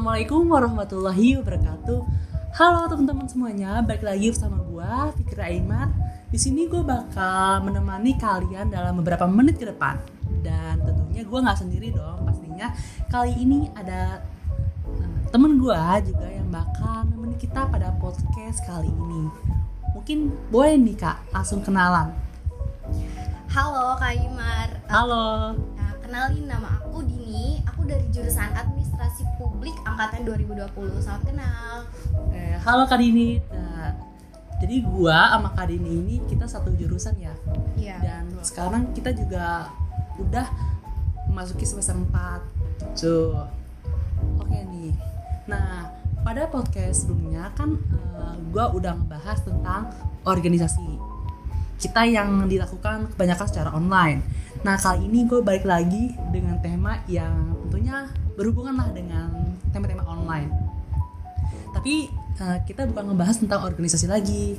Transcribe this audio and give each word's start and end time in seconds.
Assalamualaikum 0.00 0.48
warahmatullahi 0.48 1.36
wabarakatuh. 1.44 2.00
Halo 2.56 2.88
teman-teman 2.88 3.28
semuanya, 3.28 3.84
balik 3.84 4.00
lagi 4.00 4.32
bersama 4.32 4.56
gua 4.64 5.12
Fikra 5.12 5.52
Aimar. 5.52 5.92
Di 6.32 6.40
sini 6.40 6.64
gue 6.64 6.80
bakal 6.80 7.68
menemani 7.68 8.16
kalian 8.16 8.72
dalam 8.72 8.96
beberapa 8.96 9.28
menit 9.28 9.60
ke 9.60 9.68
depan. 9.68 10.00
Dan 10.40 10.80
tentunya 10.88 11.20
gue 11.20 11.38
nggak 11.44 11.58
sendiri 11.60 11.92
dong, 11.92 12.24
pastinya 12.24 12.72
kali 13.12 13.44
ini 13.44 13.68
ada 13.76 14.24
eh, 14.88 15.28
temen 15.36 15.60
gue 15.60 15.82
juga 16.08 16.26
yang 16.32 16.48
bakal 16.48 17.04
nemenin 17.04 17.36
kita 17.36 17.68
pada 17.68 17.92
podcast 18.00 18.64
kali 18.64 18.88
ini. 18.88 19.28
Mungkin 19.92 20.32
boleh 20.48 20.80
nih 20.80 20.96
kak, 20.96 21.28
langsung 21.28 21.60
kenalan. 21.60 22.08
Halo 23.52 24.00
Kak 24.00 24.16
Imar. 24.16 24.80
Halo. 24.88 25.52
Nah, 25.76 25.92
kenalin 26.00 26.48
nama 26.48 26.80
aku 26.80 27.04
Dini. 27.04 27.60
Aku 27.68 27.84
dari 27.84 28.08
jurusan 28.08 28.48
Publik 28.56 28.79
angkatan 30.00 30.48
2020. 30.48 31.04
Salam 31.04 31.20
kenal. 31.28 31.84
Eh, 32.32 32.56
halo 32.64 32.88
Kak 32.88 33.04
Dini. 33.04 33.36
Nah, 33.52 33.92
jadi 34.56 34.80
gua 34.80 35.36
sama 35.36 35.52
Kak 35.52 35.68
Dini 35.68 35.92
ini 35.92 36.16
kita 36.24 36.48
satu 36.48 36.72
jurusan 36.72 37.20
ya. 37.20 37.36
Iya. 37.76 38.00
Dan 38.00 38.24
sekarang 38.40 38.96
kita 38.96 39.12
juga 39.12 39.68
udah 40.16 40.48
memasuki 41.28 41.68
semester 41.68 41.92
4. 41.92 42.96
Tuh. 42.96 43.44
Oke 44.40 44.56
nih. 44.72 44.96
Nah, 45.44 45.92
pada 46.24 46.48
podcast 46.48 47.04
sebelumnya 47.04 47.52
kan 47.52 47.76
eh, 47.92 48.36
gua 48.56 48.72
udah 48.72 48.96
ngebahas 48.96 49.44
tentang 49.44 49.92
organisasi 50.24 51.12
kita 51.80 52.08
yang 52.08 52.48
dilakukan 52.48 53.08
kebanyakan 53.16 53.46
secara 53.48 53.72
online. 53.76 54.20
Nah 54.60 54.76
kali 54.76 55.08
ini 55.08 55.24
gue 55.24 55.40
balik 55.40 55.64
lagi 55.64 56.12
dengan 56.28 56.60
tema 56.60 57.00
yang 57.08 57.56
tentunya 57.64 58.04
berhubungan 58.36 58.76
lah 58.76 58.92
dengan 58.92 59.39
tema-tema 59.70 60.04
online. 60.06 60.50
Tapi 61.70 62.10
eh, 62.36 62.58
kita 62.66 62.86
bukan 62.90 63.14
ngebahas 63.14 63.36
tentang 63.38 63.62
organisasi 63.64 64.06
lagi. 64.06 64.58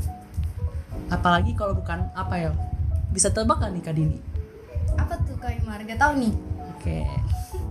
Apalagi 1.12 1.52
kalau 1.54 1.76
bukan 1.76 2.08
apa 2.16 2.36
ya? 2.40 2.52
Bisa 3.12 3.28
tebak 3.28 3.60
kan 3.60 3.76
nih 3.76 3.84
Kak 3.84 3.96
Dini? 3.96 4.18
Apa 4.96 5.20
tuh 5.28 5.36
Kak 5.36 5.52
Imar? 5.60 5.84
Gak 5.84 6.00
tau 6.00 6.16
nih. 6.16 6.32
Oke, 6.72 7.06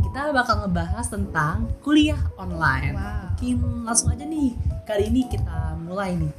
kita 0.06 0.30
bakal 0.30 0.62
ngebahas 0.62 1.06
tentang 1.10 1.66
kuliah 1.82 2.20
online. 2.38 2.94
Wow. 2.94 3.34
Mungkin 3.34 3.56
langsung 3.82 4.14
aja 4.14 4.22
nih, 4.22 4.54
kali 4.86 5.10
ini 5.10 5.26
kita 5.26 5.74
mulai 5.82 6.14
nih. 6.14 6.30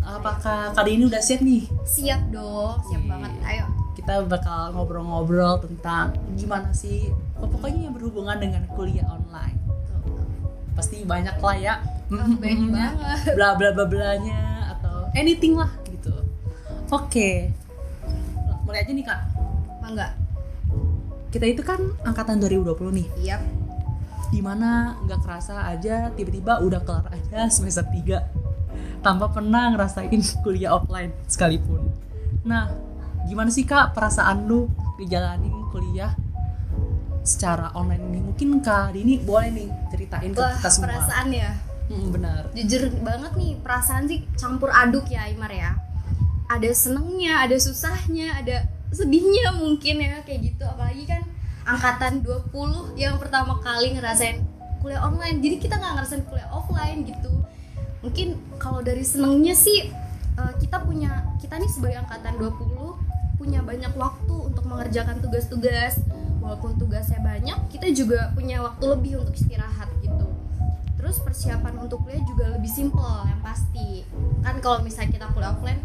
Apakah 0.00 0.72
kali 0.72 0.96
ini 0.96 1.04
udah 1.04 1.20
siap 1.20 1.44
nih? 1.44 1.68
Siap 1.84 2.32
dong, 2.32 2.80
siap 2.88 3.02
Iya. 3.02 3.10
banget. 3.12 3.32
Ayo. 3.44 3.64
Kita 3.92 4.24
bakal 4.24 4.72
ngobrol-ngobrol 4.72 5.60
tentang 5.60 6.16
gimana 6.32 6.72
sih, 6.72 7.12
pokoknya 7.36 7.90
yang 7.90 7.94
berhubungan 7.94 8.40
dengan 8.40 8.64
kuliah 8.72 9.04
online. 9.04 9.58
Pasti 10.72 11.04
banyak 11.04 11.36
lah 11.36 11.56
ya, 11.56 11.74
Oh, 12.08 12.28
banyak 12.36 12.68
banget. 12.68 13.34
bla 13.36 13.56
bla 13.56 13.72
bla 13.72 13.84
blanya 13.84 14.72
atau 14.76 15.08
anything 15.12 15.56
lah 15.56 15.68
gitu. 15.86 16.12
Oke, 16.88 17.48
mulai 18.62 18.84
aja 18.84 18.92
nih 18.92 19.04
kak. 19.04 19.20
Mangga. 19.80 20.12
Kita 21.28 21.48
itu 21.48 21.64
kan 21.64 21.80
angkatan 22.02 22.36
2020 22.38 22.92
nih. 22.92 23.08
Iya. 23.18 23.38
di 24.28 24.40
mana 24.40 24.96
nggak 25.04 25.28
kerasa 25.28 25.68
aja 25.68 26.08
tiba-tiba 26.08 26.64
udah 26.64 26.80
kelar 26.80 27.04
aja 27.12 27.52
semester 27.52 27.84
3 27.84 28.24
tanpa 29.04 29.28
pernah 29.28 29.68
ngerasain 29.68 30.08
kuliah 30.40 30.72
offline 30.72 31.12
sekalipun 31.28 31.92
nah 32.40 32.72
gimana 33.28 33.52
sih 33.52 33.68
kak 33.68 33.92
perasaan 33.92 34.48
lu 34.48 34.72
ngejalanin 34.96 35.52
kuliah 35.68 36.16
secara 37.22 37.70
online 37.78 38.02
ini 38.10 38.20
mungkin 38.20 38.48
kak 38.58 38.98
Dini 38.98 39.22
boleh 39.22 39.50
nih 39.54 39.68
ceritain 39.94 40.30
ke 40.34 40.42
Wah, 40.42 40.58
kita 40.58 40.70
semua 40.70 40.88
perasaan 40.90 41.28
ya. 41.30 41.50
Hmm, 41.90 42.08
benar 42.14 42.42
Jujur 42.54 42.82
banget 43.02 43.32
nih, 43.38 43.52
perasaan 43.62 44.04
sih 44.10 44.26
campur 44.34 44.70
aduk 44.74 45.06
ya 45.06 45.30
Imar 45.30 45.50
ya. 45.50 45.78
Ada 46.50 46.70
senengnya, 46.74 47.42
ada 47.46 47.56
susahnya, 47.56 48.42
ada 48.42 48.66
sedihnya 48.92 49.56
mungkin 49.56 50.02
ya 50.02 50.20
kayak 50.26 50.52
gitu. 50.52 50.64
Apalagi 50.66 51.04
kan 51.08 51.22
angkatan 51.62 52.26
20 52.26 52.98
yang 52.98 53.16
pertama 53.16 53.62
kali 53.62 53.94
ngerasain 53.96 54.42
kuliah 54.82 55.00
online. 55.06 55.38
Jadi 55.38 55.56
kita 55.62 55.78
nggak 55.78 55.92
ngerasain 56.02 56.22
kuliah 56.26 56.50
offline 56.50 57.06
gitu. 57.06 57.32
Mungkin 58.02 58.34
kalau 58.58 58.82
dari 58.82 59.06
senengnya 59.06 59.54
sih 59.54 59.88
eh, 60.36 60.52
kita 60.58 60.82
punya 60.82 61.22
kita 61.38 61.54
nih 61.56 61.70
sebagai 61.70 62.02
angkatan 62.02 62.34
20 62.36 63.38
punya 63.38 63.58
banyak 63.62 63.90
waktu 63.98 64.34
untuk 64.34 64.64
mengerjakan 64.66 65.18
tugas-tugas. 65.22 65.98
Walaupun 66.42 66.74
tugasnya 66.74 67.22
banyak, 67.22 67.58
kita 67.70 67.86
juga 67.94 68.34
punya 68.34 68.58
waktu 68.66 68.84
lebih 68.90 69.22
untuk 69.22 69.38
istirahat 69.38 69.88
gitu. 70.02 70.26
Terus 70.98 71.22
persiapan 71.22 71.78
untuk 71.78 72.02
kuliah 72.02 72.22
juga 72.26 72.50
lebih 72.50 72.70
simpel 72.70 73.06
yang 73.30 73.40
pasti. 73.40 74.02
Kan 74.42 74.58
kalau 74.58 74.82
misalnya 74.82 75.14
kita 75.14 75.26
kuliah 75.30 75.54
offline 75.54 75.80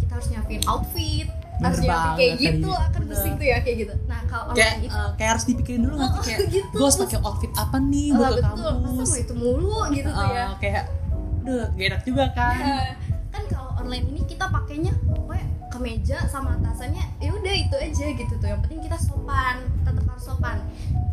kita 0.00 0.18
harus 0.18 0.28
nyiapin 0.32 0.62
outfit 0.66 1.28
Bener 1.60 1.76
harus 1.76 1.80
nyiapin 1.84 2.16
kayak 2.16 2.32
gitu 2.40 2.70
akan 2.72 3.02
pusing 3.04 3.34
tuh 3.36 3.46
ya 3.46 3.58
kayak 3.60 3.76
gitu. 3.86 3.94
Nah 4.08 4.20
kalau 4.26 4.44
kayak 4.56 4.80
online 4.80 4.82
itu 4.88 4.96
eh, 4.96 5.10
kayak 5.20 5.30
harus 5.36 5.44
dipikirin 5.44 5.80
dulu 5.84 5.94
nggak 6.00 6.10
sih? 6.10 6.16
Oh, 6.16 6.24
kayak 6.26 6.40
gitu. 6.48 6.74
gue 6.74 6.86
harus 6.88 6.98
pakai 6.98 7.18
outfit 7.20 7.52
apa 7.54 7.76
nih? 7.78 8.06
Eh, 8.08 8.16
buat 8.16 8.32
ke 8.32 8.40
betul. 8.40 8.72
Masa 8.80 8.88
kampus. 8.90 9.10
itu 9.20 9.34
mulu 9.36 9.76
gitu 9.92 10.08
tuh 10.10 10.26
ya. 10.26 10.40
Eh, 10.40 10.50
kayak 10.58 10.84
Duh, 11.40 11.66
gak 11.72 11.86
enak 11.88 12.02
juga 12.04 12.24
kan? 12.36 12.60
Ya, 12.60 12.76
kan 13.32 13.42
kalau 13.48 13.70
online 13.80 14.06
ini 14.12 14.20
kita 14.28 14.44
pakainya 14.48 14.92
kemeja 15.80 16.28
sama 16.28 16.60
atasannya 16.60 17.00
ya 17.24 17.32
udah 17.32 17.54
itu 17.56 17.76
aja 17.80 18.06
gitu 18.12 18.34
tuh 18.36 18.48
yang 18.52 18.60
penting 18.60 18.84
kita 18.84 19.00
sopan 19.00 19.64
tetap 19.80 20.04
harus 20.04 20.24
sopan 20.28 20.60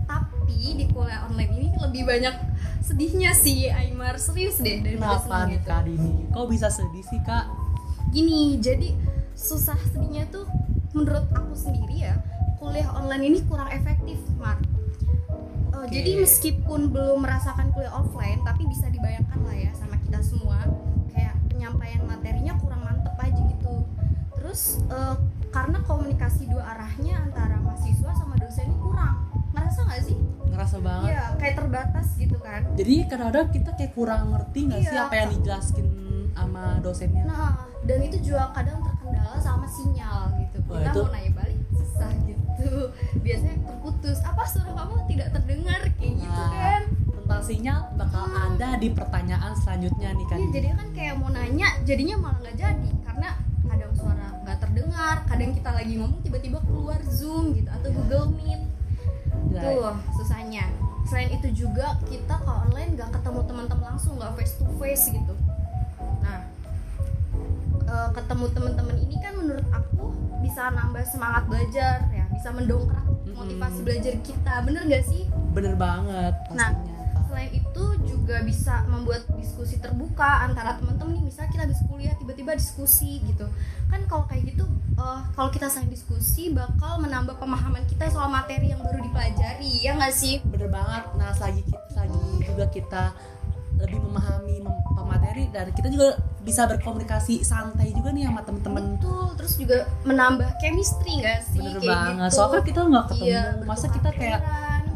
tapi 0.03 0.75
di 0.75 0.85
kuliah 0.91 1.23
online 1.23 1.55
ini 1.55 1.67
lebih 1.79 2.03
banyak 2.03 2.35
sedihnya 2.83 3.31
sih 3.31 3.71
Aymar 3.71 4.19
serius 4.19 4.59
deh 4.59 4.83
daripada 4.83 5.23
Kenapa 5.23 5.23
senangnya 5.23 5.47
nih 5.47 5.59
tuh 5.63 5.67
Kak 5.71 5.81
Dini? 5.87 6.11
Kok 6.35 6.45
bisa 6.51 6.67
sedih 6.67 7.03
sih 7.07 7.19
Kak? 7.23 7.45
gini 8.11 8.59
jadi 8.59 8.91
susah 9.35 9.75
sedihnya 9.91 10.27
tuh 10.31 10.47
menurut 10.91 11.27
aku 11.31 11.55
sendiri 11.55 12.07
ya 12.07 12.19
kuliah 12.59 12.91
online 12.91 13.23
ini 13.31 13.39
kurang 13.47 13.71
efektif 13.71 14.19
Mar 14.35 14.59
Uh, 15.67 15.83
Oke. 15.85 15.93
jadi 15.93 16.17
meskipun 16.23 16.89
belum 16.89 17.21
merasakan 17.21 17.69
kuliah 17.75 17.91
offline 17.91 18.39
tapi 18.41 18.65
bisa 18.65 18.87
dibayangkan 18.89 19.35
lah 19.45 19.53
ya 19.53 19.69
sama 19.75 19.99
kita 19.99 20.23
semua 20.25 20.57
kayak 21.11 21.35
penyampaian 21.51 22.01
materinya 22.07 22.55
kurang 22.57 22.81
mantep 22.87 23.13
aja 23.19 23.37
gitu 23.45 23.85
terus 24.37 24.61
uh, 24.87 25.15
karena 25.47 25.81
komunikasi 25.81 26.45
dua 26.45 26.63
arahnya 26.67 27.17
antara 27.19 27.57
mahasiswa 27.57 28.11
sama 28.13 28.35
dosen 28.35 28.65
ini 28.65 28.77
kurang 28.77 29.15
ngerasa 29.51 29.79
nggak 29.83 30.01
sih? 30.03 30.17
Ngerasa 30.47 30.77
banget. 30.79 31.09
Iya 31.09 31.23
kayak 31.35 31.55
terbatas 31.55 32.07
gitu 32.15 32.37
kan 32.37 32.61
Jadi 32.73 32.95
kadang-kadang 33.05 33.47
kita 33.49 33.71
kayak 33.73 33.91
kurang 33.91 34.21
ngerti 34.29 34.59
nggak 34.65 34.81
sih 34.81 34.91
Iya. 34.91 35.03
apa 35.03 35.15
yang 35.15 35.29
dijelaskin 35.31 35.87
sama 36.31 36.63
dosennya? 36.79 37.23
Nah, 37.25 37.51
dan 37.81 37.99
itu 37.99 38.17
juga 38.23 38.51
kadang 38.51 38.77
terkendala 38.79 39.37
sama 39.37 39.65
sinyal 39.65 40.29
gitu. 40.37 40.57
Wah, 40.67 40.77
Kita 40.79 40.91
itu- 40.91 41.03
mau 41.03 41.11
nanya 41.11 41.31
balik 41.33 41.59
susah 41.71 42.11
gitu. 42.23 42.69
Biasanya 43.25 43.57
terputus. 43.63 44.17
Apa 44.21 44.41
suara 44.43 44.71
kamu 44.71 44.95
tidak 45.07 45.27
terdengar 45.31 45.81
kayak 45.91 46.13
gitu 46.15 46.29
Nah, 46.39 46.51
kan? 46.51 46.81
Tentang 47.17 47.41
sinyal 47.43 47.79
bakal 47.95 48.23
Hmm. 48.23 48.53
ada 48.53 48.69
di 48.77 48.89
pertanyaan 48.89 49.51
selanjutnya 49.55 50.09
nih 50.11 50.27
kan. 50.27 50.37
Iya, 50.37 50.47
jadinya 50.51 50.75
kan 50.77 50.89
kayak 50.93 51.13
mau 51.15 51.29
nanya, 51.29 51.67
jadinya 51.83 52.15
malah 52.17 52.37
nggak 52.39 52.55
jadi 52.55 52.89
karena 53.01 53.29
terdengar, 54.97 55.29
kadang 55.29 55.51
kita 55.53 55.69
lagi 55.77 55.93
ngomong 56.01 56.21
tiba-tiba 56.25 56.57
keluar 56.65 56.97
Zoom 57.05 57.53
gitu 57.53 57.69
atau 57.69 57.89
Google 57.93 58.33
Meet. 58.33 58.61
Nah, 59.53 59.61
Tuh 59.61 59.93
susahnya. 60.17 60.65
Selain 61.05 61.29
itu 61.29 61.53
juga 61.53 62.01
kita 62.09 62.41
kalau 62.41 62.65
online 62.65 62.97
nggak 62.97 63.13
ketemu 63.13 63.45
teman-teman 63.45 63.85
langsung, 63.93 64.17
nggak 64.17 64.33
face 64.41 64.57
to 64.57 64.65
face 64.81 65.05
gitu. 65.13 65.33
Nah, 66.25 66.49
eh, 67.85 68.09
ketemu 68.09 68.45
teman-teman 68.57 68.97
ini 68.97 69.15
kan 69.21 69.33
menurut 69.37 69.67
aku 69.69 70.17
bisa 70.41 70.73
nambah 70.73 71.05
semangat 71.05 71.45
belajar 71.45 72.01
ya, 72.09 72.25
bisa 72.33 72.49
mendongkrak 72.49 73.05
motivasi 73.37 73.79
belajar 73.85 74.13
kita. 74.25 74.53
Bener 74.65 74.81
nggak 74.89 75.05
sih? 75.05 75.29
Bener 75.53 75.77
banget 75.77 76.33
Nah, 76.57 76.73
pastinya. 76.73 76.86
Juga 78.27 78.43
bisa 78.43 78.83
membuat 78.85 79.23
diskusi 79.33 79.79
terbuka 79.79 80.43
antara 80.43 80.75
teman-teman 80.75 81.15
nih. 81.15 81.23
Misalnya 81.23 81.47
kita 81.49 81.63
habis 81.63 81.79
kuliah 81.87 82.11
tiba-tiba 82.19 82.51
diskusi 82.53 83.23
gitu. 83.23 83.47
Kan 83.87 84.03
kalau 84.03 84.27
kayak 84.27 84.51
gitu, 84.51 84.67
eh, 84.93 85.19
kalau 85.31 85.47
kita 85.47 85.71
saling 85.71 85.87
diskusi 85.87 86.51
bakal 86.51 86.99
menambah 86.99 87.39
pemahaman 87.39 87.87
kita 87.87 88.11
soal 88.11 88.27
materi 88.27 88.75
yang 88.75 88.83
baru 88.83 88.99
dipelajari, 88.99 89.79
ya 89.79 89.95
nggak 89.95 90.11
sih? 90.11 90.43
Bener 90.43 90.67
banget. 90.67 91.07
Nah, 91.15 91.31
selagi 91.31 91.63
kita, 91.63 91.79
selagi 91.87 92.19
juga 92.43 92.65
kita 92.67 93.03
lebih 93.77 93.99
memahami 94.01 94.55
mem- 94.59 94.83
pemateri 94.91 95.47
dan 95.47 95.71
kita 95.71 95.87
juga 95.87 96.19
bisa 96.41 96.65
berkomunikasi 96.65 97.45
santai 97.45 97.93
juga 97.93 98.09
nih 98.09 98.25
sama 98.25 98.41
temen-temen 98.41 98.97
Betul, 98.97 99.27
terus 99.37 99.53
juga 99.55 99.77
menambah 100.01 100.49
chemistry 100.57 101.21
nggak 101.21 101.39
sih? 101.45 101.61
bener 101.61 101.77
kayak 101.77 101.85
banget 101.85 102.25
gitu. 102.25 102.33
soalnya 102.33 102.57
kan 102.57 102.65
kita 102.65 102.79
nggak 102.81 103.03
ketemu 103.05 103.21
Iya, 103.23 103.41
masa 103.63 103.85
kita 103.87 104.09
kayak 104.11 104.39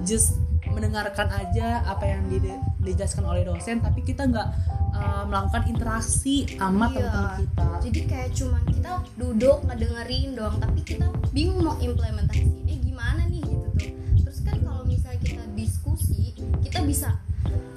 just 0.02 0.34
mendengarkan 0.66 1.28
aja 1.30 1.68
apa 1.86 2.04
yang 2.10 2.26
di- 2.26 2.42
dijelaskan 2.82 3.24
oleh 3.24 3.46
dosen 3.46 3.80
tapi 3.80 4.02
kita 4.02 4.26
nggak 4.26 4.48
uh, 4.94 5.24
melakukan 5.30 5.64
interaksi 5.70 6.50
sama 6.58 6.90
Iya. 6.90 6.98
teman-teman 6.98 7.34
kita. 7.38 7.66
Jadi 7.82 8.00
kayak 8.06 8.30
cuman 8.36 8.64
kita 8.70 8.92
duduk 9.16 9.58
ngedengerin 9.66 10.30
doang 10.34 10.58
tapi 10.58 10.80
kita 10.82 11.06
bingung 11.32 11.62
mau 11.62 11.78
implementasinya 11.78 12.76
gimana 12.82 13.22
nih 13.30 13.42
gitu 13.42 13.68
tuh. 13.78 13.92
Terus 14.26 14.40
kan 14.42 14.58
kalau 14.62 14.84
misalnya 14.86 15.20
kita 15.22 15.44
diskusi 15.54 16.34
kita 16.66 16.80
bisa 16.84 17.18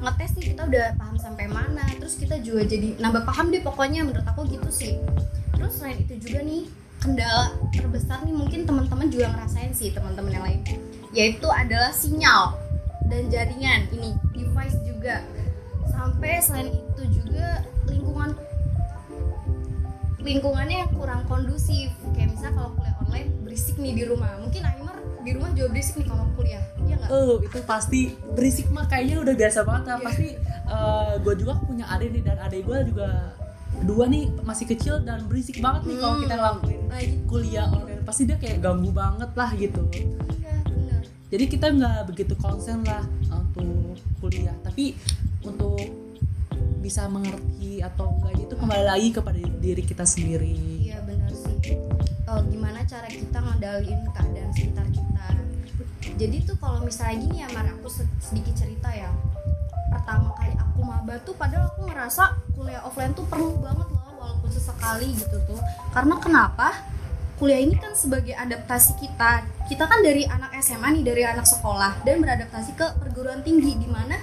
ngetes 0.04 0.36
nih 0.36 0.46
kita 0.52 0.62
udah 0.68 0.86
paham 1.00 1.16
sampai 1.16 1.46
mana 1.48 1.84
terus 1.96 2.20
kita 2.20 2.36
juga 2.40 2.68
jadi 2.68 3.00
nambah 3.00 3.24
paham 3.24 3.48
deh 3.48 3.64
pokoknya 3.64 4.04
menurut 4.04 4.24
aku 4.24 4.44
gitu 4.48 4.68
sih. 4.68 4.92
Terus 5.54 5.80
selain 5.80 6.00
itu 6.00 6.20
juga 6.20 6.44
nih 6.44 6.64
kendala 7.00 7.52
terbesar 7.68 8.24
nih 8.24 8.32
mungkin 8.32 8.64
teman-teman 8.64 9.12
juga 9.12 9.28
ngerasain 9.28 9.76
sih 9.76 9.92
teman-teman 9.92 10.32
yang 10.32 10.44
lain 10.44 10.60
yaitu 11.12 11.44
adalah 11.46 11.92
sinyal 11.92 12.56
dan 13.06 13.22
jaringan 13.28 13.80
ini 13.90 14.10
device 14.32 14.76
juga 14.80 15.20
sampai 15.86 16.40
selain 16.40 16.68
itu 16.70 17.02
juga 17.14 17.60
lingkungan 17.86 18.32
lingkungannya 20.18 20.76
yang 20.80 20.92
kurang 20.92 21.22
kondusif 21.24 21.92
kayak 22.10 22.32
misal 22.32 22.50
kalau 22.50 22.70
kuliah 22.72 22.96
online 22.98 23.28
berisik 23.42 23.76
nih 23.76 23.92
di 23.92 24.04
rumah 24.04 24.40
mungkin 24.40 24.64
Aimer 24.64 24.96
di 25.20 25.30
rumah 25.32 25.52
juga 25.52 25.68
berisik 25.70 25.94
nih 25.98 26.06
kalau 26.08 26.24
kuliah 26.32 26.64
iya 26.82 26.94
nggak 26.96 27.10
Oh 27.10 27.36
itu 27.38 27.58
pasti 27.62 28.00
berisik 28.32 28.66
mah 28.68 28.84
kayaknya 28.84 29.20
udah 29.20 29.34
biasa 29.34 29.58
banget 29.62 29.84
lah. 29.84 29.94
Iya. 29.94 30.04
Pasti 30.06 30.28
gue 31.20 31.34
juga 31.36 31.52
punya 31.60 31.84
adik 31.86 32.08
nih 32.10 32.22
dan 32.24 32.36
adik 32.40 32.64
gue 32.64 32.78
juga 32.88 33.08
dua 33.82 34.04
nih 34.06 34.32
masih 34.40 34.64
kecil 34.66 34.94
dan 34.98 35.28
berisik 35.28 35.60
banget 35.60 35.84
nih 35.84 35.96
kalau 35.98 36.14
Hmm. 36.14 36.22
kita 36.24 36.34
ngelakuin 36.34 36.80
Nah, 36.84 36.98
gitu. 36.98 37.16
kuliah 37.26 37.66
online 37.68 38.02
pasti 38.02 38.22
dia 38.24 38.36
kayak 38.36 38.58
ganggu 38.60 38.90
banget 38.90 39.30
lah 39.30 39.50
gitu. 39.52 39.82
Jadi 41.28 41.44
kita 41.46 41.66
nggak 41.68 42.08
begitu 42.08 42.34
konsen 42.36 42.84
lah 42.84 43.02
untuk 43.30 43.96
kuliah. 44.20 44.54
Tapi 44.60 44.94
untuk 45.42 45.80
bisa 46.78 47.08
mengerti 47.08 47.80
atau 47.80 48.12
enggak 48.12 48.44
itu 48.44 48.54
kembali 48.54 48.84
lagi 48.84 49.08
kepada 49.08 49.40
diri 49.40 49.80
kita 49.80 50.04
sendiri. 50.04 50.84
Iya 50.84 51.00
benar 51.02 51.32
sih. 51.32 51.56
Eh, 52.24 52.40
gimana 52.50 52.84
cara 52.84 53.08
kita 53.08 53.38
ngendaliin 53.40 54.00
keadaan 54.12 54.50
sekitar 54.52 54.86
kita. 54.88 55.26
Jadi 56.14 56.36
tuh 56.44 56.56
kalau 56.56 56.84
misalnya 56.84 57.16
gini 57.18 57.36
ya, 57.40 57.48
Mar, 57.50 57.66
aku 57.66 57.88
se- 57.88 58.06
sedikit 58.20 58.54
cerita 58.54 58.92
ya. 58.92 59.08
Pertama 59.90 60.30
kali 60.34 60.52
aku 60.54 60.80
maba 60.84 61.16
tuh 61.24 61.34
padahal 61.34 61.72
aku 61.72 61.88
ngerasa 61.88 62.22
kuliah 62.52 62.84
offline 62.84 63.10
tuh 63.12 63.26
perlu 63.26 63.58
banget 63.58 63.88
loh 63.88 64.12
walaupun 64.14 64.48
sesekali 64.48 65.10
gitu 65.16 65.36
tuh. 65.48 65.58
Karena 65.90 66.20
kenapa? 66.20 66.68
Kuliah 67.34 67.58
ini 67.58 67.74
kan 67.74 67.92
sebagai 67.98 68.32
adaptasi 68.34 68.94
kita. 69.02 69.42
Kita 69.66 69.90
kan 69.90 70.00
dari 70.06 70.22
anak 70.22 70.54
SMA 70.62 71.00
nih, 71.00 71.04
dari 71.04 71.22
anak 71.26 71.46
sekolah 71.48 72.06
dan 72.06 72.22
beradaptasi 72.22 72.78
ke 72.78 72.86
perguruan 73.02 73.42
tinggi 73.42 73.74
di 73.74 73.88
mana 73.90 74.14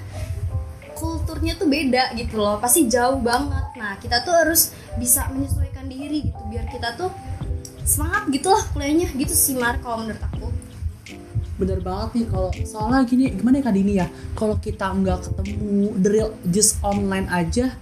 kulturnya 1.01 1.57
tuh 1.57 1.65
beda 1.65 2.13
gitu 2.13 2.37
loh 2.37 2.61
pasti 2.61 2.85
jauh 2.85 3.17
banget. 3.17 3.73
Nah 3.75 3.97
kita 3.97 4.21
tuh 4.21 4.37
harus 4.37 4.71
bisa 5.01 5.25
menyesuaikan 5.33 5.89
diri 5.89 6.29
gitu 6.29 6.41
biar 6.45 6.69
kita 6.69 6.93
tuh 6.93 7.09
semangat 7.81 8.29
gitu 8.29 8.53
lah 8.53 8.61
kuliahnya 8.71 9.09
gitu 9.17 9.33
sih 9.33 9.57
Mar 9.57 9.81
kalau 9.81 10.05
menurut 10.05 10.21
aku. 10.21 10.47
Bener 11.57 11.81
banget 11.81 12.09
nih 12.21 12.25
kalau 12.29 12.49
soalnya 12.63 13.01
gini 13.09 13.33
gimana 13.33 13.59
ya 13.59 13.63
Kak 13.65 13.73
Dini 13.73 13.93
ya? 13.97 14.07
Kalau 14.37 14.55
kita 14.61 14.85
nggak 14.93 15.19
ketemu 15.25 15.89
real 16.05 16.29
just 16.45 16.77
online 16.85 17.25
aja 17.33 17.73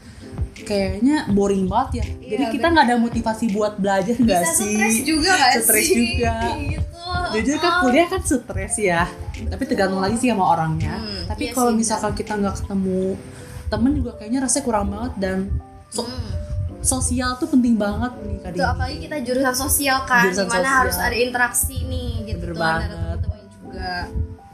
kayaknya 0.70 1.26
boring 1.28 1.66
banget 1.66 1.90
ya. 1.96 2.06
Iya, 2.16 2.30
Jadi 2.30 2.44
kita 2.54 2.66
nggak 2.70 2.86
ada 2.86 2.98
motivasi 2.98 3.46
buat 3.50 3.74
belajar 3.76 4.14
nggak 4.16 4.44
sih? 4.48 4.70
stres 4.72 4.98
juga 5.04 5.32
gak 5.34 5.52
Stres 5.60 5.82
sih 5.84 5.96
juga. 6.14 6.34
gitu 6.62 6.88
Jujur 7.32 7.58
kan 7.58 7.72
kuliah 7.82 8.06
kan 8.06 8.22
stres 8.22 8.76
ya. 8.78 9.02
Tapi 9.44 9.64
tergantung 9.66 9.98
lagi 9.98 10.16
sih 10.16 10.30
sama 10.30 10.46
orangnya. 10.48 10.94
Hmm, 10.96 11.26
Tapi 11.26 11.44
iya 11.44 11.52
kalau 11.52 11.72
misalkan 11.74 12.14
kita 12.14 12.34
nggak 12.36 12.56
ketemu 12.60 13.18
temen 13.68 13.92
juga 13.96 14.12
kayaknya 14.16 14.40
rasanya 14.42 14.64
kurang 14.64 14.86
banget 14.88 15.14
dan 15.18 15.38
so- 15.88 16.06
Hmm. 16.06 16.32
sosial 16.82 17.36
tuh 17.36 17.46
penting 17.48 17.76
banget 17.76 18.14
nih 18.20 18.38
Kak 18.40 18.50
Tuh, 18.56 18.66
apalagi 18.68 18.98
kita 19.04 19.18
jurusan 19.20 19.52
sosial 19.54 20.00
kan 20.06 20.24
Jurusan 20.24 20.46
di 20.46 20.50
mana 20.50 20.62
sosial. 20.62 20.78
harus 20.80 20.98
ada 20.98 21.16
interaksi 21.18 21.76
nih 21.84 22.10
gitu 22.26 22.40
Bener 22.42 22.50
ada 22.50 22.62
banget. 22.62 22.90
teman-teman 23.20 23.42
juga 23.52 23.92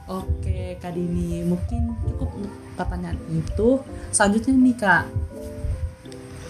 Oke 0.08 0.58
Kak 0.76 0.92
Dini, 0.92 1.42
mungkin 1.42 1.82
cukup 2.04 2.30
pertanyaan 2.74 3.18
itu. 3.28 3.82
Selanjutnya 4.08 4.54
nih 4.54 4.76
Kak, 4.76 5.02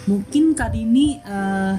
mungkin 0.07 0.55
Kak 0.55 0.71
Dini 0.71 1.19
eh, 1.19 1.75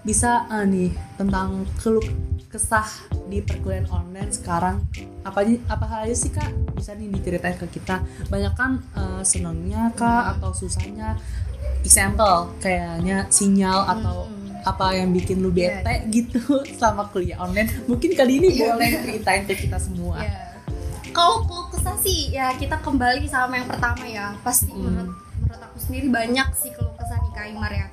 bisa 0.00 0.46
eh, 0.48 0.64
nih 0.64 0.90
tentang 1.16 1.66
keluh 1.76 2.04
kesah 2.46 2.86
di 3.26 3.42
perkuliahan 3.42 3.90
online 3.90 4.30
sekarang 4.30 4.78
apa 5.20 5.42
aja 5.42 5.58
apa 5.66 5.84
aja 6.00 6.14
sih 6.14 6.30
kak 6.30 6.46
bisa 6.72 6.94
nih 6.94 7.10
diceritain 7.10 7.58
ke 7.58 7.66
kita 7.68 7.98
banyak 8.28 8.54
kan 8.54 8.78
eh, 8.94 9.22
senangnya 9.22 9.90
kak 9.92 10.38
atau 10.38 10.54
susahnya 10.54 11.18
example 11.82 12.54
kayaknya 12.58 13.26
sinyal 13.28 13.82
atau 13.88 14.16
Hmm. 14.26 14.72
apa 14.74 14.98
yang 14.98 15.10
bikin 15.10 15.38
lu 15.38 15.50
Iya, 15.50 15.78
bete 15.78 15.94
gitu 16.10 16.42
selama 16.78 17.06
kuliah 17.08 17.38
online 17.38 17.70
mungkin 17.86 18.10
kali 18.12 18.38
ini 18.38 18.48
Iya. 18.52 18.74
boleh 18.74 18.90
ceritain 19.00 19.42
ke 19.44 19.54
kita 19.56 19.78
semua 19.78 20.18
Ya. 20.18 20.58
Kalau 21.10 21.42
kesah 21.70 21.94
sih 21.96 22.30
ya 22.30 22.50
kita 22.52 22.76
kembali 22.76 23.24
sama 23.24 23.56
yang 23.56 23.64
pertama 23.64 24.02
ya. 24.04 24.34
Pasti 24.42 24.68
Hmm. 24.68 24.84
menurut 24.84 25.14
aku 25.76 25.92
sendiri 25.92 26.08
banyak 26.08 26.48
sih 26.56 26.72
keluh 26.72 26.96
kesah 26.96 27.20
nih 27.20 27.32
Kak 27.36 27.46
Imar 27.52 27.68
ya. 27.68 27.86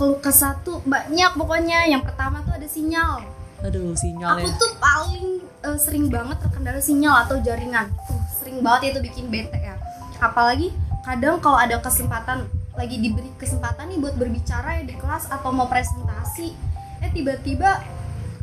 Keluh 0.00 0.16
kesah 0.24 0.56
tuh 0.64 0.80
banyak 0.88 1.36
pokoknya. 1.36 1.84
Yang 1.84 2.08
pertama 2.08 2.40
tuh 2.40 2.56
ada 2.56 2.64
sinyal. 2.64 3.20
aduh 3.58 3.90
sinyal 3.92 4.38
Aku 4.38 4.48
ya 4.48 4.54
tuh 4.54 4.72
paling 4.78 5.28
eh, 5.42 5.78
sering 5.82 6.06
banget 6.08 6.38
terkendala 6.40 6.80
sinyal 6.80 7.28
atau 7.28 7.36
jaringan. 7.44 7.92
Tuh, 8.08 8.16
sering 8.40 8.64
banget 8.64 8.96
itu 8.96 9.04
bikin 9.04 9.28
bete 9.28 9.60
ya. 9.60 9.76
Apalagi 10.16 10.72
kadang 11.04 11.44
kalau 11.44 11.60
ada 11.60 11.76
kesempatan 11.76 12.48
lagi 12.72 12.96
diberi 12.96 13.28
kesempatan 13.36 13.92
nih 13.92 13.98
buat 14.00 14.16
berbicara 14.16 14.80
ya 14.80 14.84
di 14.88 14.96
kelas 14.96 15.28
atau 15.28 15.52
mau 15.52 15.68
presentasi, 15.68 16.56
eh 17.04 17.10
tiba-tiba 17.12 17.84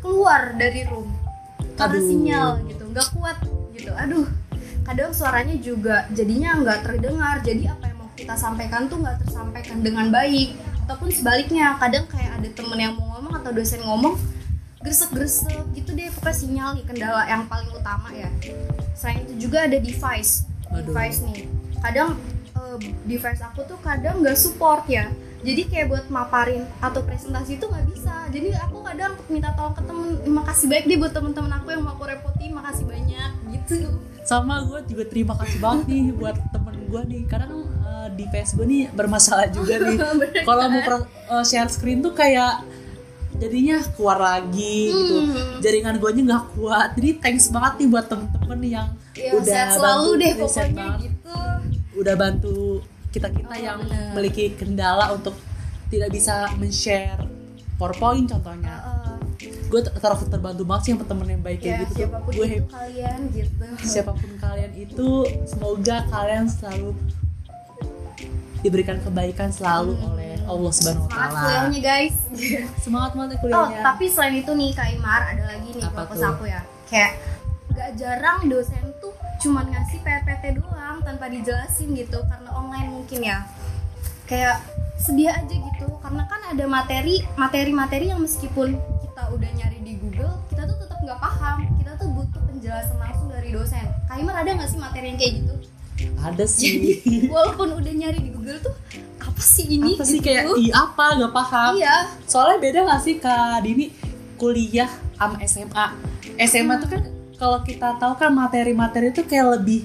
keluar 0.04 0.54
dari 0.54 0.86
room 0.86 1.08
karena 1.74 1.98
Aduh. 1.98 2.06
sinyal 2.06 2.48
gitu, 2.68 2.84
nggak 2.94 3.08
kuat 3.16 3.36
gitu. 3.72 3.90
Aduh, 3.96 4.28
kadang 4.84 5.10
suaranya 5.16 5.56
juga 5.58 6.04
jadinya 6.12 6.60
nggak 6.60 6.78
terdengar. 6.84 7.40
Jadi 7.40 7.72
apa 7.72 7.88
yang 7.88 7.95
kita 8.16 8.34
sampaikan 8.34 8.88
tuh 8.88 8.98
nggak 9.04 9.22
tersampaikan 9.22 9.84
dengan 9.84 10.08
baik. 10.08 10.56
Ataupun 10.88 11.12
sebaliknya, 11.12 11.76
kadang 11.76 12.08
kayak 12.08 12.40
ada 12.40 12.48
temen 12.50 12.78
yang 12.78 12.94
mau 12.96 13.18
ngomong 13.18 13.36
atau 13.42 13.50
dosen 13.52 13.82
ngomong 13.84 14.16
gresek-gresek 14.86 15.66
gitu 15.74 15.98
deh 15.98 16.06
pokoknya 16.14 16.36
sinyal 16.38 16.68
nih 16.78 16.84
kendala 16.86 17.26
yang 17.26 17.42
paling 17.50 17.66
utama 17.74 18.06
ya. 18.14 18.30
Selain 18.94 19.26
itu 19.26 19.50
juga 19.50 19.66
ada 19.66 19.82
device. 19.82 20.46
Aduh. 20.70 20.94
device 20.94 21.18
nih. 21.26 21.50
Kadang 21.82 22.14
eh, 22.54 22.76
device 23.02 23.42
aku 23.42 23.66
tuh 23.66 23.78
kadang 23.82 24.22
nggak 24.22 24.38
support 24.38 24.86
ya. 24.86 25.10
Jadi 25.42 25.66
kayak 25.66 25.86
buat 25.90 26.06
maparin 26.06 26.66
atau 26.78 27.02
presentasi 27.02 27.58
itu 27.58 27.66
nggak 27.66 27.86
bisa. 27.90 28.14
Jadi 28.30 28.54
aku 28.54 28.82
kadang 28.86 29.18
minta 29.26 29.50
tolong 29.58 29.74
ke 29.74 29.82
temen 29.82 30.08
makasih 30.30 30.66
baik 30.70 30.84
deh 30.86 30.98
buat 31.02 31.12
temen-temen 31.14 31.52
aku 31.54 31.68
yang 31.74 31.82
mau 31.82 31.98
aku 31.98 32.06
repotin 32.06 32.50
makasih 32.54 32.86
banyak 32.86 33.30
gitu. 33.54 33.90
Sama 34.22 34.62
gue 34.70 34.86
juga 34.86 35.04
terima 35.10 35.34
kasih 35.34 35.58
banget 35.58 35.84
nih 35.90 36.14
buat 36.14 36.38
temen 36.54 36.74
gue 36.86 37.02
nih. 37.10 37.22
Kadang 37.26 37.50
eh, 37.58 37.65
di 38.16 38.24
face 38.26 38.52
gue 38.52 38.64
nih 38.64 38.82
bermasalah 38.90 39.46
juga 39.48 39.76
nih 39.84 39.96
Bener 39.96 40.42
kalau 40.42 40.64
mau 40.66 40.80
kan? 40.80 41.00
eh, 41.04 41.44
share 41.44 41.68
screen 41.68 42.00
tuh 42.00 42.12
kayak 42.12 42.64
jadinya 43.34 43.76
keluar 43.92 44.16
lagi 44.18 44.88
gitu 44.88 45.16
Hmm. 45.18 45.60
jaringan 45.60 45.96
gue 45.96 46.10
nya 46.10 46.22
nggak 46.26 46.44
kuat 46.54 46.88
jadi 46.94 47.10
thanks 47.18 47.48
banget 47.48 47.72
nih 47.78 47.88
buat 47.88 48.06
temen-temen 48.06 48.60
yang 48.62 48.88
ya, 49.12 49.30
udah 49.34 49.44
sehat 49.46 49.68
selalu 49.74 50.00
bantu- 50.02 50.16
deh 50.16 50.26
ya, 50.26 50.36
pokoknya 50.38 50.72
banget. 50.74 51.00
gitu 51.02 51.36
udah 51.96 52.14
bantu 52.14 52.56
kita 53.10 53.28
kita 53.30 53.48
Oh, 53.50 53.58
yang 53.58 53.78
bener. 53.82 54.08
memiliki 54.10 54.44
kendala 54.52 55.06
untuk 55.10 55.36
tidak 55.86 56.08
bisa 56.10 56.34
men-share 56.54 57.20
PowerPoint 57.74 58.24
contohnya 58.26 58.72
Heeh. 58.74 59.16
gue 59.66 59.80
terasa 59.82 60.24
terbantu 60.26 60.62
banget 60.62 60.82
sih 60.82 60.92
sama 60.92 61.04
temen 61.04 61.26
yang 61.28 61.42
baik 61.42 61.58
ya 61.58 61.64
kayak 61.66 61.76
gitu 61.78 61.84
tuh. 61.86 61.98
siapa 61.98 62.16
pun 62.18 62.32
gue 62.32 62.48
kalian 62.66 63.18
gitu 63.30 63.64
siapa 63.82 64.12
pun 64.12 64.30
kalian 64.38 64.72
itu 64.74 65.08
semoga 65.44 65.96
kalian 66.06 66.44
selalu 66.46 66.88
diberikan 68.58 68.98
kebaikan 68.98 69.48
selalu 69.48 69.94
Hmm. 69.94 70.08
oleh 70.08 70.32
Allah 70.42 70.70
Subhanahu 70.70 71.04
wa 71.04 71.08
semangat 71.08 71.28
taala. 71.28 71.42
kuliahnya 71.42 71.80
guys 71.80 72.14
Semangat 72.84 73.10
banget 73.12 73.30
Oh, 73.32 73.40
kuliahnya. 73.42 73.80
tapi 73.82 74.04
selain 74.06 74.34
itu 74.36 74.52
nih 74.52 74.70
Kak 74.72 74.88
Imar 74.92 75.20
ada 75.24 75.44
lagi 75.46 75.68
nih 75.70 75.84
Apa 75.84 76.02
tuh? 76.08 76.22
aku 76.24 76.44
ya. 76.46 76.60
Kayak 76.86 77.12
gak 77.70 77.90
jarang 77.94 78.40
dosen 78.46 78.82
tuh 78.96 79.12
cuman 79.38 79.68
ngasih 79.68 80.00
PPT 80.00 80.44
doang 80.56 80.96
tanpa 81.00 81.26
dijelasin 81.26 81.92
gitu 81.92 82.18
karena 82.22 82.48
online 82.50 82.88
mungkin 82.90 83.20
ya. 83.20 83.38
Kayak 84.24 84.64
sedia 84.96 85.30
aja 85.34 85.52
gitu 85.52 85.86
karena 85.96 86.24
kan 86.24 86.40
ada 86.46 86.64
materi 86.66 87.20
materi-materi 87.36 88.08
yang 88.08 88.18
meskipun 88.18 88.74
kita 88.98 89.22
udah 89.28 89.50
nyari 89.52 89.78
di 89.80 89.94
Google 89.96 90.40
kita 90.48 90.64
tuh 90.64 90.76
tetap 90.78 90.98
nggak 90.98 91.20
paham 91.20 91.56
kita 91.76 91.92
tuh 91.94 92.08
butuh 92.08 92.42
penjelasan 92.42 92.96
langsung 92.96 93.28
dari 93.28 93.50
dosen 93.50 93.84
Kak 94.04 94.16
Imar 94.16 94.34
ada 94.36 94.50
nggak 94.52 94.66
sih 94.66 94.78
materi 94.78 95.06
yang 95.06 95.18
kayak 95.20 95.32
gitu 95.36 95.52
Ada 96.18 96.44
jadi 96.44 96.92
sih. 96.98 97.28
walaupun 97.34 97.74
udah 97.74 97.92
nyari 97.92 98.18
di 98.20 98.30
Google 98.30 98.58
tuh 98.58 98.74
apa 99.16 99.38
sih 99.38 99.66
ini 99.68 99.94
apa 99.94 100.04
sih 100.04 100.18
gitu. 100.18 100.26
kayak 100.26 100.44
i 100.56 100.68
apa? 100.68 101.06
Nggak 101.14 101.32
paham. 101.32 101.72
iya. 101.76 101.96
Soalnya 102.24 102.56
beda 102.58 102.80
gak 102.86 103.00
sih 103.00 103.14
Kak 103.16 103.60
Dini? 103.60 103.90
Kuliah 104.34 104.88
sama 105.14 105.36
SMA. 105.42 105.86
SMA 106.38 106.74
tuh 106.78 106.88
kan 106.88 107.02
kalau 107.34 107.58
kita 107.60 107.96
tahu 107.96 108.12
kan 108.14 108.30
materi-materi 108.30 109.10
itu 109.10 109.22
kayak 109.22 109.56
lebih 109.56 109.84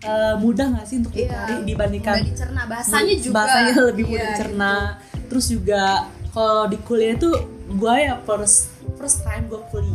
eh, 0.00 0.34
mudah 0.36 0.66
gak 0.72 0.84
sih 0.84 0.96
untuk 0.98 1.12
Iya, 1.12 1.28
dicari 1.28 1.54
dibandingkan 1.64 2.14
mudah 2.16 2.26
dicerna. 2.26 2.60
Bahasanya 2.64 3.14
juga. 3.16 3.34
bahasanya 3.34 3.74
lebih 3.92 4.04
mudah 4.06 4.16
Iya, 4.18 4.28
dicerna. 4.32 4.72
Terus 5.26 5.46
juga 5.46 5.82
kalau 6.30 6.64
di 6.66 6.78
kuliah 6.78 7.16
tuh 7.16 7.34
gue 7.66 7.94
ya 7.98 8.14
first 8.22 8.70
first 8.94 9.20
time 9.22 9.44
gue 9.46 9.60
kuliah 9.68 9.85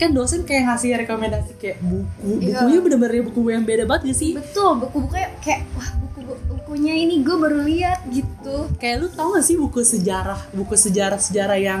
kan 0.00 0.10
dosen 0.10 0.40
kayak 0.42 0.64
ngasih 0.66 0.96
rekomendasi 0.98 1.52
kayak 1.54 1.76
buku 1.78 2.40
Iya. 2.40 2.56
bukunya 2.58 2.78
bener-bener 2.80 3.20
buku 3.22 3.40
yang 3.46 3.62
beda 3.62 3.84
banget 3.84 4.02
gak 4.06 4.16
sih 4.16 4.30
betul 4.32 4.80
buku-bukunya 4.80 5.28
kayak 5.38 5.68
wah 5.70 5.90
buku 6.00 6.18
bukunya 6.48 6.94
ini 6.96 7.20
gue 7.20 7.36
baru 7.36 7.60
lihat 7.62 8.08
gitu 8.08 8.56
kayak 8.76 8.96
lu 8.98 9.08
tau 9.10 9.36
gak 9.36 9.44
sih 9.44 9.54
buku 9.54 9.80
sejarah 9.80 10.40
buku 10.50 10.72
sejarah 10.74 11.18
sejarah 11.18 11.54
yang 11.54 11.80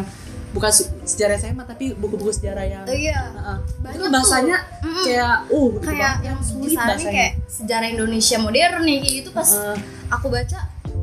bukan 0.50 0.66
sejarah 1.00 1.38
SMA 1.38 1.62
tapi 1.62 1.94
buku-buku 1.94 2.28
sejarah 2.30 2.64
yang 2.64 2.82
oh 2.82 2.92
iya 2.92 3.22
Heeh. 3.22 3.56
Banyak 3.80 3.94
itu 3.94 4.06
bahasanya 4.10 4.58
tuh. 4.82 5.04
Kayak 5.06 5.34
uh 5.48 5.70
kayak 5.78 6.14
yang 6.20 6.38
sulit 6.42 6.74
bahasanya 6.74 7.06
kayak 7.08 7.32
sejarah 7.46 7.88
Indonesia 7.88 8.36
modern 8.36 8.82
nih 8.82 8.96
kayak 8.98 9.14
gitu 9.16 9.28
pas 9.30 9.46
Heeh. 9.48 9.76
aku 10.10 10.26
baca 10.26 10.58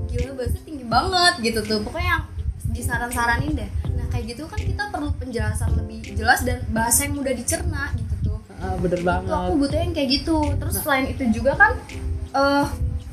gila 0.05 0.31
bahasa 0.35 0.59
tinggi 0.61 0.83
banget 0.83 1.33
gitu 1.41 1.59
tuh 1.63 1.79
pokoknya 1.79 2.07
yang 2.11 2.23
disaran-saranin 2.67 3.51
deh 3.55 3.69
kayak 4.17 4.33
gitu 4.33 4.43
kan 4.45 4.57
kita 4.59 4.83
perlu 4.89 5.13
penjelasan 5.15 5.69
lebih 5.75 6.01
jelas 6.11 6.41
dan 6.41 6.65
bahasa 6.67 7.05
yang 7.05 7.13
mudah 7.13 7.31
dicerna 7.31 7.93
gitu 7.93 8.13
tuh. 8.25 8.37
Heeh, 8.49 8.75
bener 8.79 8.97
itu 8.97 9.05
aku 9.07 9.29
banget. 9.29 9.53
butuhnya 9.55 9.83
yang 9.83 9.93
kayak 9.93 10.09
gitu. 10.11 10.37
Terus 10.57 10.75
selain 10.75 11.05
itu 11.05 11.23
juga 11.31 11.51
kan 11.53 11.71
eh 12.33 12.65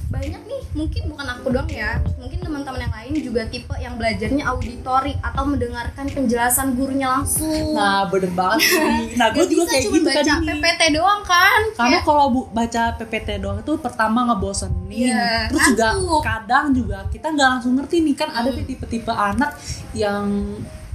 banyak 0.06 0.42
nih 0.42 0.62
mungkin 0.72 1.02
bukan 1.10 1.26
aku 1.28 1.46
doang 1.50 1.66
ya 1.66 1.98
mungkin 2.14 2.38
teman-teman 2.38 2.76
yang 2.78 2.94
lain 2.94 3.12
juga 3.20 3.42
tipe 3.44 3.74
yang 3.76 3.98
belajarnya 3.98 4.46
auditori 4.46 5.10
atau 5.18 5.42
mendengarkan 5.44 6.06
penjelasan 6.08 6.72
gurunya 6.72 7.10
langsung. 7.10 7.74
Nah 7.74 8.06
bener 8.06 8.30
banget 8.30 8.62
sih. 8.70 9.12
Nah 9.12 9.28
gue 9.28 9.44
juga 9.44 9.64
kayak 9.66 9.82
gitu 9.82 9.98
baca 10.00 10.22
kan 10.22 10.38
ini 10.40 10.52
PPT 10.54 10.82
doang 10.94 11.22
kan. 11.22 11.60
Karena 11.74 11.90
Kayak- 11.90 12.04
kalau 12.06 12.24
bu, 12.30 12.40
baca 12.48 12.82
PPT 12.96 13.28
doang 13.38 13.58
itu 13.58 13.72
pertama 13.76 14.18
ngebosenin. 14.24 14.86
Iya, 14.88 15.50
terus 15.50 15.64
juga 15.68 15.88
kadang 16.22 16.66
juga 16.70 16.98
kita 17.10 17.26
nggak 17.28 17.48
langsung 17.50 17.74
ngerti 17.74 17.96
nih 18.00 18.14
kan 18.14 18.30
ada 18.30 18.46
Hmm. 18.46 18.56
nih 18.56 18.64
tipe-tipe 18.66 19.10
anak 19.10 19.50
yang 19.92 20.24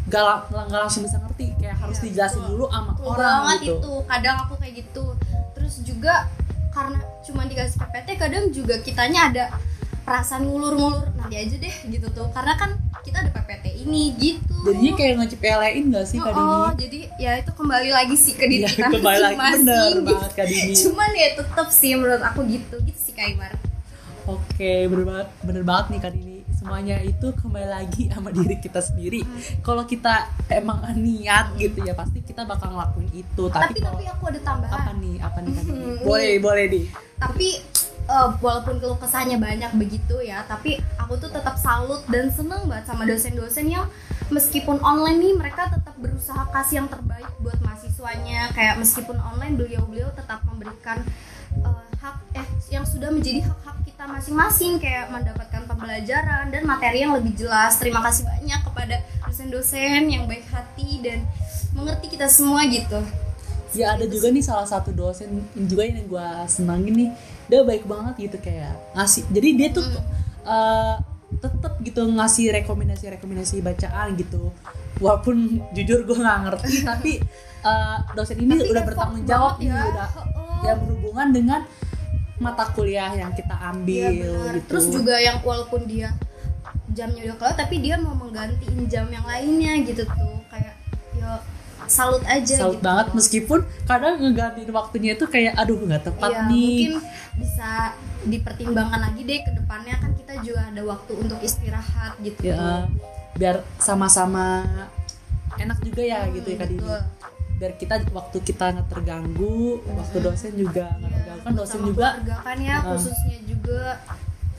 gak, 0.10 0.24
lang- 0.24 0.68
nggak 0.68 0.82
langsung 0.82 1.02
bisa 1.02 1.18
ngerti 1.18 1.46
kayak 1.56 1.78
harus 1.78 1.98
Iya, 1.98 2.04
dijelasin 2.06 2.40
betul. 2.40 2.52
dulu 2.52 2.66
sama 2.68 2.92
Betul 2.92 3.08
orang 3.08 3.22
banget 3.40 3.60
gitu 3.60 3.76
itu 3.76 3.94
kadang 4.06 4.36
aku 4.42 4.54
kayak 4.58 4.74
gitu 4.78 5.06
terus 5.52 5.74
juga 5.82 6.14
karena 6.70 6.98
cuma 7.22 7.42
dikasih 7.44 7.78
PPT 7.78 8.08
kadang 8.16 8.44
juga 8.50 8.76
kitanya 8.80 9.22
ada 9.28 9.46
perasaan 10.02 10.42
ngulur-ngulur 10.44 11.06
nanti 11.14 11.36
aja 11.36 11.56
deh 11.56 11.76
gitu 11.88 12.08
tuh 12.10 12.28
karena 12.30 12.54
kan 12.56 12.74
kita 13.00 13.18
ada 13.20 13.32
PPT 13.32 13.66
ini 13.80 14.14
gitu 14.16 14.56
jadinya 14.66 14.94
kayak 14.94 15.14
ngecepelein 15.18 15.86
gak 15.88 16.06
sih 16.06 16.18
kak 16.18 16.30
oh, 16.30 16.36
oh, 16.36 16.68
Dini? 16.68 16.78
jadi 16.80 17.00
ya 17.18 17.32
itu 17.38 17.52
kembali 17.54 17.90
lagi 17.90 18.16
sih 18.16 18.34
ke 18.34 18.44
diri 18.44 18.64
Iya, 18.64 18.70
kita 18.72 18.88
kembali 18.92 19.20
lagi 19.24 19.38
bener 19.38 19.90
gitu. 19.92 20.02
banget 20.04 20.32
kak 20.34 20.46
Dini 20.46 20.74
cuman 20.76 21.10
ya 21.14 21.28
tetap 21.36 21.68
sih 21.70 21.92
menurut 21.94 22.24
aku 22.24 22.40
gitu 22.46 22.76
gitu 22.82 23.00
sih 23.00 23.14
Kak 23.14 23.28
Imar 23.28 23.54
Oke, 24.26 24.86
bener 24.86 25.06
banget, 25.08 25.28
bener 25.42 25.64
banget 25.64 25.86
nih 25.90 26.00
Kak 26.00 26.12
Dini. 26.14 26.39
Semuanya 26.60 27.00
itu 27.00 27.32
kembali 27.32 27.68
lagi 27.68 28.12
sama 28.12 28.30
diri 28.30 28.60
kita 28.60 28.84
sendiri. 28.84 29.24
Hmm. 29.24 29.64
Kalau 29.64 29.84
kita 29.84 30.28
emang 30.52 30.84
niat 30.94 31.56
gitu 31.56 31.80
ya, 31.80 31.96
pasti 31.96 32.20
kita 32.20 32.44
bakal 32.44 32.76
ngelakuin 32.76 33.08
itu. 33.16 33.44
Tapi, 33.48 33.64
tapi 33.64 33.80
kalau 33.80 33.96
tapi 33.96 34.06
aku 34.12 34.24
ada 34.28 34.40
tambahan 34.44 34.76
apa 34.76 34.92
nih, 34.94 35.16
apa 35.24 35.38
nih 35.40 35.52
Kak 35.56 35.64
Dini? 35.64 35.80
Hmm, 35.80 35.98
Boleh, 36.04 36.32
nih. 36.36 36.40
boleh 36.40 36.66
nih. 36.68 36.86
tapi 37.16 37.50
eh, 38.06 38.30
walaupun 38.40 38.80
keluh 38.80 38.96
kesahnya 38.96 39.36
banyak 39.38 39.72
begitu 39.76 40.20
ya 40.20 40.42
tapi 40.46 40.80
aku 40.96 41.16
tuh 41.16 41.28
tetap 41.30 41.56
salut 41.56 42.00
dan 42.08 42.32
seneng 42.32 42.64
banget 42.66 42.88
sama 42.88 43.04
dosen-dosen 43.04 43.68
yang 43.68 43.86
meskipun 44.30 44.80
online 44.80 45.20
nih 45.20 45.34
mereka 45.36 45.68
tetap 45.68 45.94
berusaha 45.96 46.48
kasih 46.50 46.80
yang 46.80 46.88
terbaik 46.88 47.28
buat 47.38 47.60
mahasiswanya 47.60 48.56
kayak 48.56 48.80
meskipun 48.80 49.20
online 49.20 49.60
beliau-beliau 49.60 50.10
tetap 50.16 50.40
memberikan 50.48 51.04
eh, 51.60 51.84
hak 52.00 52.16
eh 52.34 52.48
yang 52.72 52.88
sudah 52.88 53.12
menjadi 53.12 53.44
hak-hak 53.44 53.69
kita 54.00 54.16
masing-masing 54.16 54.80
kayak 54.80 55.12
mendapatkan 55.12 55.68
pembelajaran 55.68 56.48
dan 56.56 56.64
materi 56.64 57.04
yang 57.04 57.20
lebih 57.20 57.36
jelas 57.36 57.84
terima 57.84 58.00
kasih 58.00 58.24
banyak 58.24 58.64
kepada 58.64 58.96
dosen-dosen 59.28 60.08
yang 60.08 60.24
baik 60.24 60.48
hati 60.48 61.04
dan 61.04 61.28
mengerti 61.76 62.16
kita 62.16 62.32
semua 62.32 62.64
gitu 62.72 62.96
Ya 63.76 64.00
ada 64.00 64.08
juga 64.08 64.32
nih 64.32 64.40
salah 64.40 64.64
satu 64.64 64.96
dosen 64.96 65.44
juga 65.54 65.84
yang 65.84 66.08
gue 66.08 66.28
senangin 66.50 66.96
nih. 66.96 67.10
Dia 67.52 67.62
baik 67.62 67.86
banget 67.86 68.18
gitu 68.18 68.42
kayak 68.42 68.74
ngasih. 68.98 69.30
Jadi 69.30 69.50
dia 69.54 69.70
tuh 69.70 69.86
eh, 70.42 70.96
tetep 71.38 71.78
gitu 71.86 72.02
ngasih 72.02 72.50
rekomendasi-rekomendasi 72.50 73.62
bacaan 73.62 74.18
gitu. 74.18 74.50
Walaupun 74.98 75.62
jujur 75.78 76.02
gue 76.02 76.18
nggak 76.18 76.40
ngerti, 76.50 76.82
tapi 76.90 77.22
eh, 77.62 77.98
dosen 78.18 78.42
ini 78.42 78.58
Tapi 78.58 78.74
udah 78.74 78.84
bertanggung 78.90 79.26
jawab 79.30 79.62
ya. 79.62 79.86
udah 79.86 80.08
Heeh. 80.18 80.60
yang 80.66 80.78
berhubungan 80.82 81.28
dengan 81.30 81.62
mata 82.40 82.72
kuliah 82.72 83.12
yang 83.14 83.32
kita 83.32 83.52
ambil 83.54 84.10
Iya 84.10 84.26
benar. 84.26 84.54
gitu. 84.56 84.68
Terus 84.68 84.86
juga 84.90 85.16
yang 85.16 85.38
walaupun 85.42 85.84
dia 85.84 86.10
jamnya 86.90 87.22
udah 87.24 87.38
kelar 87.38 87.56
tapi 87.56 87.76
dia 87.80 87.96
mau 87.96 88.12
menggantiin 88.14 88.88
jam 88.88 89.06
yang 89.08 89.24
lainnya 89.24 89.78
gitu 89.84 90.04
tuh 90.04 90.42
kayak 90.48 90.74
ya 91.14 91.38
salut 91.86 92.22
aja 92.24 92.56
salut 92.56 92.78
gitu. 92.78 92.86
banget 92.86 93.08
meskipun 93.14 93.60
kadang 93.84 94.18
ngegantiin 94.18 94.70
waktunya 94.70 95.12
itu 95.14 95.26
kayak 95.26 95.54
aduh 95.54 95.78
nggak 95.78 96.04
tepat 96.04 96.32
Iya, 96.32 96.42
nih. 96.46 96.58
mungkin 96.58 96.94
bisa 97.38 97.70
dipertimbangkan 98.24 99.00
lagi 99.02 99.22
deh 99.24 99.40
ke 99.42 99.52
depannya 99.54 99.96
kan 99.98 100.12
kita 100.14 100.34
juga 100.42 100.62
ada 100.66 100.82
waktu 100.84 101.12
untuk 101.16 101.40
istirahat 101.40 102.14
gitu. 102.20 102.40
Ya 102.44 102.86
biar 103.34 103.56
sama-sama 103.78 104.66
enak 105.56 105.80
juga 105.82 106.02
ya 106.02 106.28
gitu 106.30 106.48
ya 106.48 106.58
Kak 106.58 106.68
Dini. 106.68 106.84
Hmm. 107.60 107.62
Biar 107.62 107.76
kita 107.76 108.08
waktu 108.10 108.38
kita 108.40 108.66
nggak 108.72 108.88
terganggu, 108.88 109.84
waktu 109.86 110.18
dosen 110.18 110.56
juga 110.56 110.96
nggak 110.96 111.04
Iya, 111.04 111.18
terganggu 111.20 111.44
kan 111.44 111.54
dosen 111.54 111.80
juga 111.84 112.08
kan 112.24 112.58
ya 112.58 112.76
Heeh. 112.78 112.88
khususnya 112.88 113.38
juga 113.44 113.82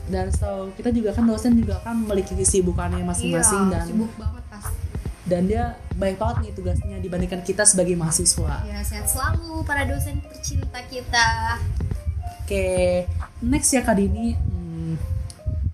dan 0.06 0.26
setahu 0.28 0.74
kita 0.74 0.90
juga 0.90 1.10
kan 1.10 1.24
dosen 1.24 1.52
juga 1.54 1.74
kan 1.80 1.94
memiliki 1.96 2.34
kesibukannya 2.34 3.00
masing-masing 3.00 3.62
iya, 3.64 3.72
dan 3.72 3.82
sibuk 3.86 4.10
banget 4.18 4.44
pasti. 4.50 4.74
dan 5.24 5.42
dia 5.46 5.64
banyak 5.94 6.18
banget 6.18 6.36
nih 6.42 6.52
tugasnya 6.52 6.96
dibandingkan 6.98 7.40
kita 7.40 7.62
sebagai 7.62 7.94
mahasiswa. 7.94 8.66
Ya 8.66 8.82
sehat 8.82 9.06
selalu 9.06 9.62
para 9.62 9.86
dosen 9.86 10.18
tercinta 10.20 10.82
kita. 10.84 11.56
Oke, 12.42 13.06
next 13.40 13.70
ya 13.70 13.80
Kak 13.80 13.94
Dini. 13.94 14.34
Hmm, 14.34 14.98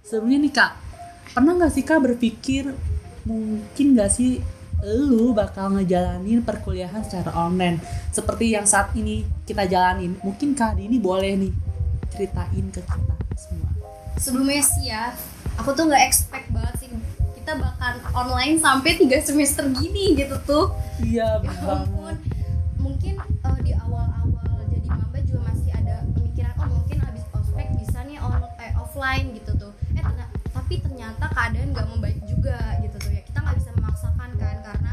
sebelumnya 0.03 0.39
nih 0.39 0.53
Kak, 0.53 0.73
pernah 1.33 1.57
nggak 1.57 1.73
sih 1.73 1.83
Kak 1.83 1.99
berpikir 1.99 2.77
mungkin 3.25 3.87
nggak 3.97 4.11
sih 4.13 4.45
lu 4.85 5.33
bakal 5.33 5.73
ngejalanin 5.73 6.45
perkuliahan 6.45 7.01
secara 7.01 7.33
online. 7.33 7.81
Seperti 8.13 8.53
yang 8.53 8.69
saat 8.69 8.93
ini 8.93 9.25
kita 9.49 9.65
jalanin? 9.65 10.21
Mungkin 10.21 10.53
Kak 10.53 10.77
Dini 10.77 11.01
boleh 11.01 11.33
nih 11.37 11.53
ceritain 12.13 12.67
ke 12.73 12.81
kita 12.81 13.15
semua. 13.37 13.71
sebelumnya 14.17 14.65
sih 14.65 14.89
ya 14.89 15.13
aku 15.61 15.77
tuh 15.77 15.85
nggak 15.93 16.09
expect 16.09 16.49
banget 16.49 16.73
sih 16.81 16.89
kita 17.37 17.53
bakal 17.61 18.01
online 18.17 18.57
sampai 18.57 18.97
tiga 18.97 19.21
semester 19.21 19.69
gini 19.77 20.17
gitu 20.17 20.35
tuh. 20.49 20.73
Iya, 21.05 21.45
ya 21.45 21.53
ampun. 21.69 22.17
mungkin 22.81 23.21
eh, 23.21 23.59
di 23.61 23.77
awal-awal 23.77 24.65
jadi 24.73 24.89
maba 24.89 25.19
juga 25.21 25.53
masih 25.53 25.71
ada 25.77 26.03
pemikiran 26.17 26.53
oh 26.57 26.67
mungkin 26.73 26.97
habis 27.05 27.25
ospek 27.37 27.69
bisa 27.77 28.01
nih 28.09 28.17
on, 28.19 28.41
eh, 28.41 28.73
offline 28.81 29.27
gitu 29.37 29.53
tuh. 29.61 29.73
Eh 29.93 30.01
ternyata, 30.01 30.33
tapi 30.57 30.75
ternyata 30.81 31.25
keadaan 31.29 31.69
nggak 31.77 31.87
membaik 31.93 32.19
juga 32.25 32.57
gitu 32.81 32.97
tuh 32.97 33.13
karena 34.67 34.93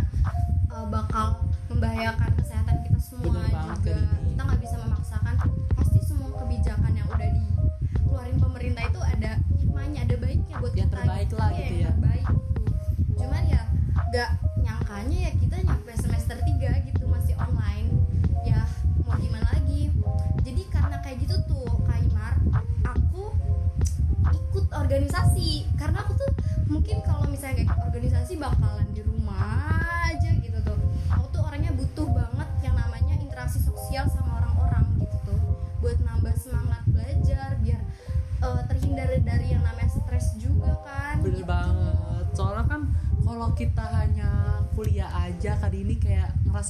eh, 0.69 0.85
bakal 0.87 1.25
membahayakan 1.67 2.29
kesehatan 2.37 2.75
kita 2.83 2.99
semua 2.99 3.33
Bener 3.33 3.49
juga 3.73 3.95
kita 4.23 4.41
nggak 4.43 4.61
bisa 4.61 4.75
memaksakan 4.77 5.35
pasti 5.73 5.99
semua 5.99 6.29
kebijakan 6.35 6.91
yang 6.93 7.07
udah 7.09 7.29
dikeluarin 7.29 8.37
pemerintah 8.37 8.83
itu 8.85 9.01
ada 9.01 9.31
hikmahnya 9.57 9.99
ada 10.05 10.15
baiknya 10.15 10.55
buat 10.57 10.73
Yang 10.73 10.87
kita 10.87 10.95
terbaik 10.95 11.29
lah 11.33 11.49
Iya, 11.49 11.57
gitu 11.57 11.73
yang 11.73 11.81
ya. 11.81 11.89
terbaik 11.91 12.25
gitu. 12.29 12.71
cuman 13.17 13.43
ya 13.45 13.61
gak 14.09 14.29
nyangkanya 14.55 15.17
ya 15.19 15.31
kita 15.35 15.55
nyampe 15.63 15.82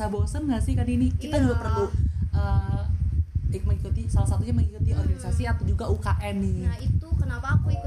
ngerasa 0.03 0.11
bosen 0.11 0.41
nggak 0.45 0.61
sih 0.61 0.73
Kak 0.75 0.83
Dini? 0.83 1.07
Kita 1.13 1.31
Iya. 1.33 1.41
juga 1.41 1.55
perlu 1.57 1.85
ik- 3.49 3.63
mengikuti 3.63 4.09
salah 4.09 4.25
satunya 4.25 4.49
mengikuti 4.51 4.91
Hmm. 4.91 4.99
organisasi 4.99 5.45
atau 5.45 5.63
juga 5.63 5.85
UKM 5.87 6.35
nih. 6.35 6.55
Nah 6.65 6.75
itu 6.75 7.07
kenapa 7.13 7.53
aku 7.53 7.69
ikut 7.69 7.82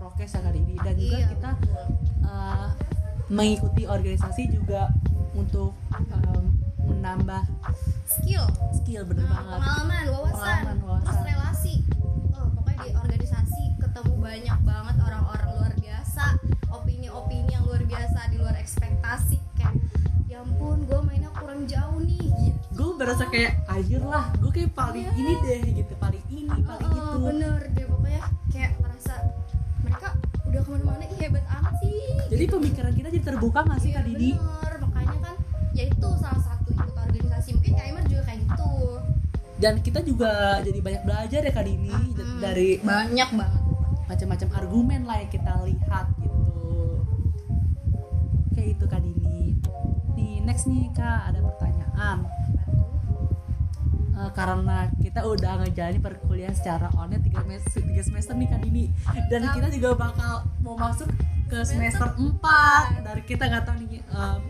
prokes 0.00 0.32
kali 0.32 0.58
ini 0.58 0.74
dan 0.78 0.94
juga 0.96 1.12
Iya, 1.14 1.26
kita 1.28 1.50
uh, 2.22 2.68
mengikuti 3.28 3.82
organisasi 3.84 4.42
juga 4.50 4.88
untuk 5.32 5.76
um, 5.92 6.44
menambah 6.82 7.44
skill 8.04 8.48
skill 8.74 9.04
bener 9.04 9.22
Nah, 9.22 9.36
banget 9.36 9.52
pengalaman, 9.54 10.04
wawasan, 10.08 10.34
Pengalaman, 10.34 10.78
wawasan. 10.80 11.04
terus 11.06 11.22
relasi. 11.22 11.74
Oh, 12.32 12.48
pokoknya 12.50 12.78
di 12.80 12.90
organisasi 12.96 13.62
ketemu 13.78 14.14
banyak 14.18 14.58
banget 14.60 14.96
orang-orang 14.98 15.48
luar 15.52 15.72
biasa, 15.76 16.24
opini-opini 16.70 17.48
yang 17.48 17.62
luar 17.62 17.82
biasa 17.84 18.20
di 18.26 18.36
luar 18.36 18.56
ekspektasi. 18.56 19.36
Kayak, 19.54 19.74
ya 20.26 20.40
ampun, 20.40 20.82
gue 20.82 21.00
mainnya 21.00 21.30
kurang 21.30 21.64
jauh 21.64 22.00
nih. 22.00 22.18
Gitu. 22.18 22.58
gue 22.72 22.96
berasa 22.96 23.24
kayak 23.26 23.60
anjir 23.66 24.00
lah 24.00 24.32
gue 24.34 24.48
kayak 24.50 24.72
paling 24.72 25.04
Iya. 25.04 25.12
ini 25.14 25.32
deh 25.38 25.60
gitu 25.74 25.92
paling 25.94 26.24
terbuka 33.40 33.64
gak 33.64 33.80
sih 33.80 33.90
Iya, 33.90 33.96
kak 33.96 34.04
Didi? 34.06 34.30
Bener, 34.30 34.72
makanya 34.82 35.16
kan 35.18 35.34
ya 35.72 35.84
itu 35.86 36.08
salah 36.14 36.36
satu 36.38 36.68
ikut 36.68 36.92
organisasi. 36.94 37.48
Mungkin 37.56 37.72
Kak 37.72 37.86
Imer 37.88 38.04
juga 38.04 38.22
kayak 38.22 38.40
gitu. 38.44 38.72
dan 39.56 39.74
kita 39.78 40.00
juga 40.00 40.32
jadi 40.60 40.78
banyak 40.78 41.02
belajar 41.04 41.40
ya 41.40 41.50
kak 41.50 41.64
Didi. 41.64 41.88
Hmm, 41.88 42.12
dari 42.38 42.68
banyak 42.78 43.30
banget. 43.30 43.62
macam-macam 44.06 44.48
argumen 44.56 45.00
lah 45.04 45.16
yang 45.16 45.30
kita 45.30 45.52
lihat 45.62 46.06
gitu. 46.16 46.42
Kayak 48.50 48.68
itu 48.74 48.84
kak 48.84 49.00
Dini 49.00 49.56
nih 50.14 50.42
next 50.42 50.66
nih 50.66 50.90
kak. 50.90 51.30
Ada 51.30 51.40
pertanyaan. 51.40 52.18
Eh, 54.12 54.30
karena 54.30 54.76
kita 54.96 55.20
udah 55.22 55.52
ngejalanin 55.60 56.02
perkuliahan 56.02 56.52
secara 56.52 56.92
online 56.92 57.22
tiga 57.22 57.40
semester, 57.40 57.80
tiga 57.80 58.02
semester 58.02 58.34
nih 58.34 58.48
kak 58.48 58.60
Dini 58.60 58.84
dan 59.28 59.40
Mantap. 59.42 59.56
kita 59.56 59.68
juga 59.70 59.88
bakal 59.94 60.32
mau 60.60 60.74
masuk 60.74 61.08
ke 61.50 61.58
semester 61.60 62.06
Semester 62.06 62.30
4 62.94 63.02
dari 63.02 63.22
kita 63.24 63.42
nggak 63.44 63.64
tahu 63.66 63.76
nih 63.82 64.00
em, 64.06 64.40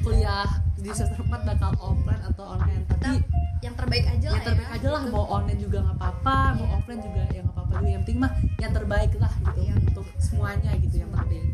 kuliah 0.00 0.46
di 0.76 0.90
semester 0.90 1.20
4 1.20 1.42
bakal 1.44 1.70
offline 1.76 2.22
atau 2.24 2.54
online. 2.54 2.86
Kita 2.86 2.94
tapi 2.96 3.18
yang 3.58 3.74
terbaik 3.74 4.04
aja 4.06 4.26
lah 4.28 4.36
yang 4.36 4.46
terbaik 4.46 4.68
ya, 4.68 4.76
aja 4.76 4.88
lah. 4.88 5.00
Gitu. 5.02 5.10
mau 5.10 5.24
online 5.26 5.58
juga 5.58 5.78
nggak 5.82 5.96
apa-apa 5.98 6.36
mau 6.54 6.62
Iya. 6.62 6.74
offline 6.76 7.02
juga 7.02 7.22
ya 7.26 7.40
nggak 7.42 7.54
apa-apa 7.56 7.72
juga 7.74 7.88
yang 7.88 8.00
penting 8.00 8.18
mah 8.18 8.32
yang 8.56 8.72
terbaik 8.72 9.12
lah 9.16 9.32
gitu 9.34 9.58
Iya. 9.58 9.74
untuk 9.82 10.06
semuanya 10.18 10.70
gitu 10.78 10.96
yang 10.96 11.10
penting. 11.12 11.44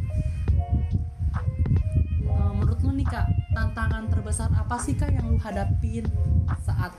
Menurut 2.52 2.78
lu 2.80 2.92
nih 2.92 3.06
kak 3.06 3.26
tantangan 3.50 4.02
terbesar 4.06 4.49
apa 4.52 4.76
sih 4.76 4.92
kak 4.92 5.08
yang 5.08 5.25
lu 5.25 5.37
hadapin 5.37 6.04
saat 6.61 6.92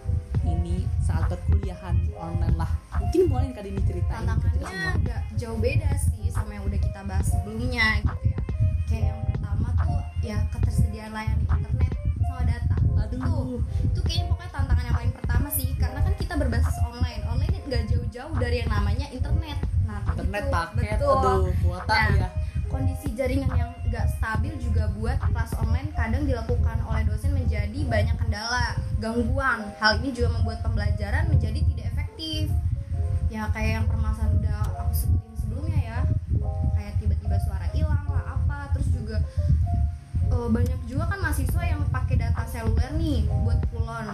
ini 0.44 0.84
saat 1.00 1.30
perkuliahan 1.30 1.96
online 2.14 2.58
lah? 2.58 2.72
Mungkin 2.98 3.22
boleh 3.28 3.46
nih 3.48 3.54
kak 3.54 3.64
Dini 3.64 3.82
ceritain 3.84 4.24
tantangannya 4.24 4.66
semua. 4.66 4.92
nggak 4.98 5.22
jauh 5.38 5.58
beda 5.58 5.92
sih 5.96 6.23
sama 6.34 6.58
yang 6.58 6.66
udah 6.66 6.80
kita 6.82 7.00
bahas 7.06 7.28
sebelumnya 7.30 8.02
gitu 8.02 8.26
ya. 8.34 8.40
Kayak 8.90 9.06
yang 9.14 9.22
pertama 9.30 9.68
tuh 9.78 10.00
ya 10.26 10.38
ketersediaan 10.50 11.12
layanan 11.14 11.40
internet 11.46 11.92
sama 12.26 12.42
data. 12.50 12.76
Aduh. 13.06 13.62
Itu 13.94 14.00
kayaknya 14.02 14.26
pokoknya 14.34 14.52
tantangan 14.52 14.84
yang 14.90 14.98
paling 14.98 15.14
pertama 15.14 15.48
sih 15.54 15.68
karena 15.78 16.00
kan 16.02 16.14
kita 16.18 16.34
berbasis 16.42 16.78
online. 16.82 17.22
Online 17.30 17.54
nggak 17.70 17.84
jauh-jauh 17.94 18.34
dari 18.42 18.56
yang 18.66 18.72
namanya 18.74 19.08
internet. 19.14 19.58
Nah 19.86 20.02
internet 20.10 20.44
itu, 20.44 20.52
paket 20.52 20.98
betul. 20.98 21.14
aduh 21.14 21.54
kuota 21.62 21.94
Nah, 21.94 22.10
ya 22.18 22.30
kondisi 22.74 23.08
jaringan 23.14 23.54
yang 23.54 23.72
nggak 23.86 24.10
stabil 24.18 24.50
juga 24.58 24.90
buat 24.98 25.22
kelas 25.22 25.54
online 25.62 25.94
kadang 25.94 26.26
dilakukan 26.26 26.82
oleh 26.90 27.06
dosen 27.06 27.38
menjadi 27.38 27.86
banyak 27.86 28.18
kendala, 28.18 28.74
gangguan. 28.98 29.70
Hal 29.78 30.02
ini 30.02 30.10
juga 30.10 30.42
membuat 30.42 30.66
pembelajaran 30.66 31.30
menjadi 31.30 31.62
tidak 31.62 31.86
efektif. 31.94 32.50
Ya 33.30 33.46
kayak 33.54 33.86
yang 33.86 33.88
banyak 40.46 40.80
juga 40.84 41.04
kan 41.06 41.20
mahasiswa 41.20 41.62
yang 41.64 41.82
pakai 41.88 42.16
data 42.18 42.44
seluler 42.46 42.92
nih 42.94 43.20
buat 43.40 43.60
kulon. 43.70 44.08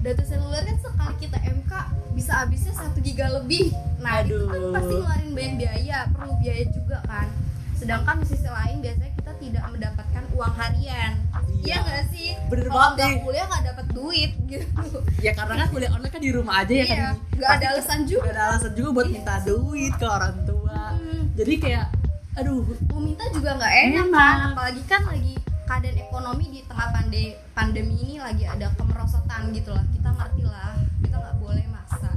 Data 0.00 0.22
seluler 0.22 0.62
kan 0.62 0.76
sekali 0.76 1.14
kita 1.18 1.38
MK 1.38 1.72
bisa 2.12 2.32
habisnya 2.38 2.72
satu 2.72 2.98
giga 2.98 3.28
lebih. 3.30 3.70
Nah 3.98 4.22
itu 4.22 4.34
kan 4.40 4.50
Aduh. 4.50 4.72
pasti 4.72 4.94
ngeluarin 4.94 5.30
banyak 5.30 5.54
biaya, 5.58 5.98
perlu 6.08 6.32
biaya 6.38 6.64
juga 6.66 6.98
kan. 7.04 7.28
Sedangkan 7.74 8.14
di 8.18 8.26
sisi 8.26 8.44
lain 8.46 8.76
biasanya 8.78 9.12
kita 9.14 9.32
tidak 9.36 9.64
mendapatkan 9.68 10.22
uang 10.30 10.54
harian. 10.54 11.12
Iya. 11.50 11.60
Iya 11.60 11.76
nggak 11.78 12.04
sih? 12.08 12.28
Bener 12.48 12.66
Kalau 12.66 12.88
nggak 12.90 13.10
kuliah 13.20 13.44
nggak 13.46 13.64
dapat 13.66 13.86
duit 13.90 14.30
gitu. 14.46 14.98
ya 15.20 15.32
karena 15.34 15.54
kan 15.54 15.68
kuliah 15.68 15.90
online 15.90 16.08
kan 16.10 16.22
di 16.22 16.32
rumah 16.32 16.54
aja 16.58 16.72
ya 16.72 16.84
kan 16.84 16.96
Iya, 16.96 17.08
nggak 17.36 17.50
ada 17.52 17.66
alasan 17.70 18.00
juga. 18.02 18.20
nggak 18.22 18.32
ada 18.32 18.42
alasan 18.48 18.72
juga 18.72 18.88
buat 18.90 19.06
Iya. 19.06 19.14
minta 19.14 19.34
duit 19.42 19.92
ke 19.94 20.06
orang 20.06 20.34
tua 20.42 20.80
Hmm, 20.90 21.22
jadi 21.34 21.52
kayak 21.56 21.86
aduh 22.32 22.62
mau 22.88 22.98
minta 22.98 23.24
juga 23.28 23.50
nggak 23.52 23.72
enak, 23.84 24.06
Enak. 24.06 24.32
kan, 24.32 24.38
apalagi 24.50 24.82
kan 24.86 25.02
lagi 25.04 25.34
keadaan 25.70 26.02
ekonomi 26.02 26.50
di 26.50 26.60
tengah 26.66 26.90
pandemi 26.90 27.30
pandemi 27.54 27.94
ini 28.02 28.18
lagi 28.18 28.42
ada 28.42 28.74
kemerosotan 28.74 29.54
gitu 29.54 29.70
lah. 29.70 29.86
Kita 29.94 30.10
ngerti 30.10 30.42
lah, 30.42 30.74
kita 30.98 31.14
nggak 31.14 31.36
boleh 31.38 31.64
maksa. 31.70 32.10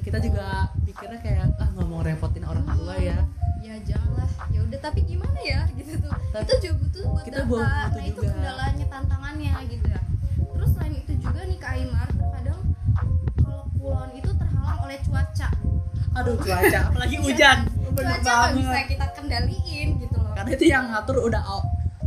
kita 0.00 0.20
juga 0.24 0.72
pikirnya 0.88 1.20
kayak 1.20 1.52
ah 1.60 1.68
nggak 1.68 1.84
mau 1.84 2.00
repotin 2.00 2.48
orang 2.48 2.64
tua 2.64 2.96
ya. 2.96 3.20
ya 3.60 3.76
janganlah. 3.84 4.28
Ya 4.48 4.60
udah 4.64 4.78
tapi 4.80 5.04
gimana 5.04 5.36
ya? 5.44 5.68
Gitu 5.76 6.00
tuh. 6.00 6.16
Tapi 6.32 6.48
itu 6.48 6.54
juga 6.64 6.74
butuh 6.80 7.04
buat 7.04 7.24
kita 7.28 7.40
data. 7.44 7.92
nah 7.92 8.04
itu 8.08 8.20
juga. 8.24 8.32
kendalanya 8.32 8.86
tantangannya 8.88 9.52
gitu 9.68 9.86
ya. 9.92 10.00
Terus 10.40 10.68
selain 10.72 10.94
itu 10.96 11.12
juga 11.20 11.40
nih 11.44 11.58
kak 11.60 11.72
Aymar 11.76 12.08
terkadang 12.08 12.60
kalau 13.44 13.64
kulon 13.76 14.10
itu 14.16 14.30
terhalang 14.32 14.80
oleh 14.80 14.98
cuaca. 15.04 15.48
Aduh 16.16 16.34
cuaca 16.40 16.80
apalagi 16.88 17.16
hujan. 17.20 17.58
Bener 17.68 18.16
cuaca 18.16 18.32
nggak 18.32 18.52
bisa 18.64 18.78
kita 18.88 19.06
kendaliin 19.12 19.88
gitu 20.00 20.16
loh. 20.16 20.32
Karena 20.32 20.50
itu 20.56 20.64
yang 20.72 20.84
ngatur 20.88 21.20
udah 21.20 21.44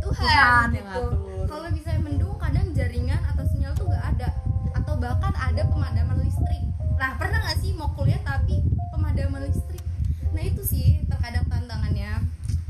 Tuhan, 0.08 0.24
Tuhan 0.24 0.66
gitu. 0.72 1.04
kalau 1.44 1.68
bisa 1.68 1.90
mendung 2.00 2.34
kadang 2.40 2.66
jaringan 2.72 3.20
atau 3.28 3.44
sinyal 3.44 3.72
tuh 3.76 3.86
nggak 3.92 4.04
ada. 4.16 4.28
Atau 4.72 4.96
bahkan 4.96 5.32
ada 5.36 5.62
pemadaman 5.68 6.16
listrik. 6.24 6.64
Nah 6.96 7.20
pernah 7.20 7.44
nggak 7.44 7.58
sih 7.60 7.76
mau 7.76 7.92
kuliah 7.92 8.20
tapi 8.24 8.64
pemadaman 8.88 9.44
listrik? 9.44 9.84
Nah 10.32 10.42
itu 10.44 10.64
sih 10.64 11.04
terkadang 11.12 11.44
tantangannya. 11.52 12.24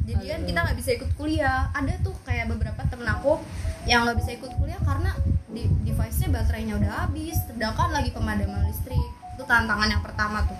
Jadi 0.08 0.24
kan 0.24 0.40
kita 0.42 0.58
nggak 0.66 0.78
bisa 0.82 0.90
ikut 0.98 1.10
kuliah. 1.14 1.70
Ada 1.70 1.94
tuh 2.02 2.16
kayak 2.26 2.50
beberapa 2.50 2.82
temen 2.90 3.06
aku 3.06 3.38
yang 3.86 4.02
nggak 4.02 4.18
bisa 4.18 4.34
ikut 4.34 4.52
kuliah 4.58 4.80
karena 4.82 5.14
di 5.48 5.70
device-nya 5.86 6.28
baterainya 6.34 6.74
udah 6.74 6.92
habis. 7.06 7.38
Sedangkan 7.46 7.94
lagi 7.94 8.10
pemadaman 8.10 8.66
listrik. 8.66 8.98
Itu 9.38 9.46
tantangan 9.46 9.86
yang 9.86 10.02
pertama 10.02 10.42
tuh 10.42 10.58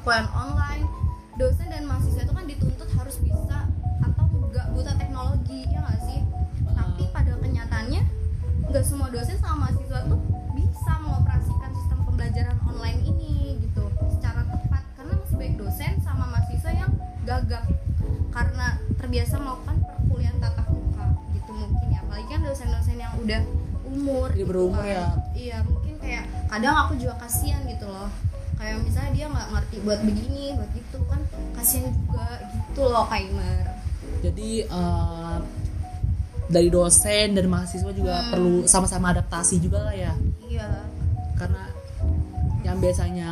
Perkuliahan 0.00 0.32
online, 0.32 0.88
dosen 1.36 1.68
dan 1.68 1.84
mahasiswa 1.84 2.24
itu 2.24 2.32
kan 2.32 2.48
dituntut 2.48 2.88
harus 2.96 3.20
bisa 3.20 3.68
atau 4.00 4.24
nggak 4.48 4.72
buta 4.72 4.96
teknologi, 4.96 5.68
ya 5.68 5.84
nggak 5.84 6.00
sih? 6.08 6.24
Tapi 6.72 7.04
pada 7.12 7.36
kenyataannya 7.36 8.00
nggak 8.64 8.80
semua 8.80 9.12
dosen 9.12 9.36
sama 9.36 9.68
mahasiswa 9.68 10.00
tuh 10.08 10.16
bisa 10.56 10.92
mengoperasikan 11.04 11.70
sistem 11.76 11.98
pembelajaran 12.08 12.56
online 12.64 13.04
ini 13.04 13.60
gitu 13.60 13.92
secara 14.08 14.40
tepat 14.48 14.88
karena 14.96 15.12
masih 15.20 15.36
baik 15.36 15.54
dosen 15.60 15.92
sama 16.00 16.24
mahasiswa 16.32 16.70
yang 16.72 16.90
gagap 17.28 17.64
karena 18.32 18.66
terbiasa 18.96 19.36
melakukan 19.36 19.76
perkuliahan 19.84 20.38
tatap 20.40 20.64
muka 20.72 21.06
gitu 21.36 21.52
mungkin 21.52 21.86
ya 21.92 22.00
apalagi 22.00 22.24
kan 22.24 22.40
dosen-dosen 22.40 22.96
yang 22.96 23.12
udah 23.20 23.40
umur 23.84 24.32
Dia 24.32 24.38
gitu 24.40 24.48
berumur 24.48 24.80
kan. 24.80 24.96
ya. 24.96 25.04
iya 25.36 25.56
mungkin 25.60 25.94
kayak 26.00 26.24
kadang 26.48 26.88
aku 26.88 26.96
juga 26.96 27.20
kasihan 27.20 27.60
gitu 27.68 27.84
loh 27.84 28.08
kayak 28.60 28.76
misalnya 28.84 29.10
dia 29.16 29.26
nggak 29.26 29.48
ngerti 29.50 29.76
buat 29.80 30.00
begini 30.04 30.44
buat 30.52 30.70
gitu 30.76 30.98
kan 31.08 31.20
kasihan 31.56 31.88
juga 31.88 32.26
gitu 32.44 32.82
loh 32.84 33.04
Kaimer. 33.08 33.64
Jadi 34.20 34.50
eh, 34.68 35.36
dari 36.50 36.68
dosen 36.68 37.32
dan 37.32 37.46
mahasiswa 37.48 37.90
juga 37.90 38.14
Hmm. 38.20 38.30
perlu 38.36 38.54
sama-sama 38.68 39.16
adaptasi 39.16 39.56
juga 39.58 39.88
lah 39.88 39.96
ya. 39.96 40.12
Iya. 40.44 40.68
Karena 41.40 41.64
yang 42.60 42.76
biasanya 42.78 43.30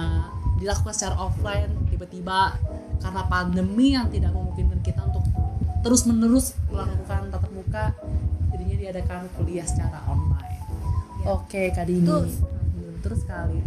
dilakukan 0.56 0.96
secara 0.96 1.20
offline 1.20 1.70
tiba-tiba 1.86 2.56
karena 2.98 3.22
pandemi 3.28 3.94
yang 3.94 4.08
tidak 4.08 4.32
memungkinkan 4.32 4.80
kita 4.80 5.04
untuk 5.04 5.22
terus 5.84 6.02
menerus 6.02 6.56
melakukan 6.66 7.30
tatap 7.30 7.52
muka 7.54 7.94
jadinya 8.50 8.76
diadakan 8.80 9.28
kuliah 9.36 9.62
secara 9.62 10.02
online. 10.08 10.56
Ya. 11.20 11.26
oke 11.30 11.62
kak 11.70 11.84
Dini. 11.86 12.02
Betul. 12.02 12.26
betul 12.98 13.14
sekali 13.14 13.58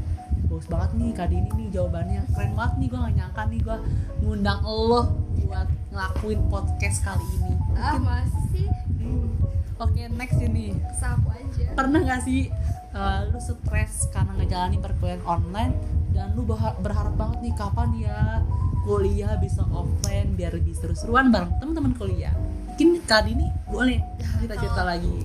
bagus 0.52 0.68
banget 0.68 0.92
nih 1.00 1.10
kak 1.16 1.28
Dini 1.32 1.50
nih 1.56 1.68
jawabannya. 1.72 2.22
Keren 2.36 2.52
banget 2.54 2.74
nih 2.76 2.88
gue 2.92 3.00
gak 3.00 3.16
nyangka 3.16 3.42
nih 3.48 3.60
gue 3.64 3.78
ngundang 4.20 4.60
lo 4.62 5.02
buat 5.48 5.68
ngelakuin 5.90 6.40
podcast 6.52 6.98
kali 7.02 7.24
ini. 7.40 7.54
Ah 7.74 7.96
masih? 7.96 8.68
Hmm. 9.00 9.32
oke 9.80 10.02
next 10.12 10.40
ini. 10.44 10.76
Sapu 11.00 11.32
aja. 11.32 11.72
Pernah 11.72 12.04
gak 12.04 12.22
sih 12.28 12.52
uh, 12.92 13.32
lu 13.32 13.40
stres 13.40 14.12
karena 14.12 14.36
ngejalanin 14.36 14.84
perkuliahan 14.84 15.24
online 15.24 15.74
dan 16.12 16.36
lu 16.36 16.44
berha- 16.44 16.76
berharap 16.78 17.16
banget 17.16 17.48
nih 17.48 17.54
kapan 17.56 17.90
ya 17.96 18.44
kuliah 18.84 19.40
bisa 19.40 19.64
offline 19.72 20.36
biar 20.36 20.52
lebih 20.52 20.76
seru-seruan 20.76 21.32
bareng 21.32 21.56
teman-teman 21.64 21.96
kuliah? 21.96 22.36
Mungkin 22.68 23.00
kali 23.08 23.40
ini 23.40 23.48
boleh 23.72 24.04
cerita-cerita 24.20 24.84
Kalau- 24.84 24.92
lagi. 24.92 25.16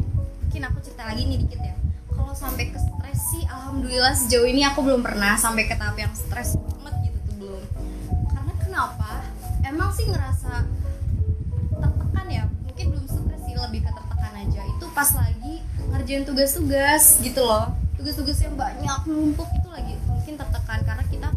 mungkin 0.46 0.62
aku 0.62 0.78
cerita 0.80 1.02
lagi 1.02 1.22
nih 1.26 1.38
dikit 1.42 1.60
ya. 1.60 1.74
Kalau 2.06 2.32
sampai 2.32 2.70
ke 2.70 2.78
sih 3.16 3.42
alhamdulillah 3.48 4.12
sejauh 4.12 4.44
ini 4.44 4.62
aku 4.68 4.84
belum 4.84 5.00
pernah 5.00 5.34
sampai 5.40 5.64
ke 5.64 5.74
tahap 5.74 5.96
yang 5.96 6.12
stres 6.12 6.60
banget 6.84 7.10
gitu 7.10 7.18
tuh 7.24 7.34
belum. 7.40 7.62
Karena 8.28 8.52
kenapa? 8.60 9.10
Emang 9.64 9.90
sih 9.96 10.06
ngerasa 10.06 10.68
tertekan 11.80 12.26
ya? 12.28 12.44
Mungkin 12.68 12.86
belum 12.92 13.06
stres 13.08 13.40
sih 13.48 13.56
lebih 13.56 13.80
ke 13.82 13.90
tertekan 13.90 14.32
aja. 14.36 14.60
Itu 14.76 14.84
pas 14.92 15.10
lagi 15.16 15.64
ngerjain 15.90 16.24
tugas-tugas 16.28 17.18
gitu 17.24 17.42
loh. 17.42 17.72
Tugas-tugas 17.96 18.38
yang 18.44 18.54
banyak 18.54 19.00
numpuk 19.08 19.48
itu 19.56 19.68
lagi 19.72 19.96
mungkin 20.04 20.36
tertekan 20.36 20.84
karena 20.84 21.04
kita 21.08 21.28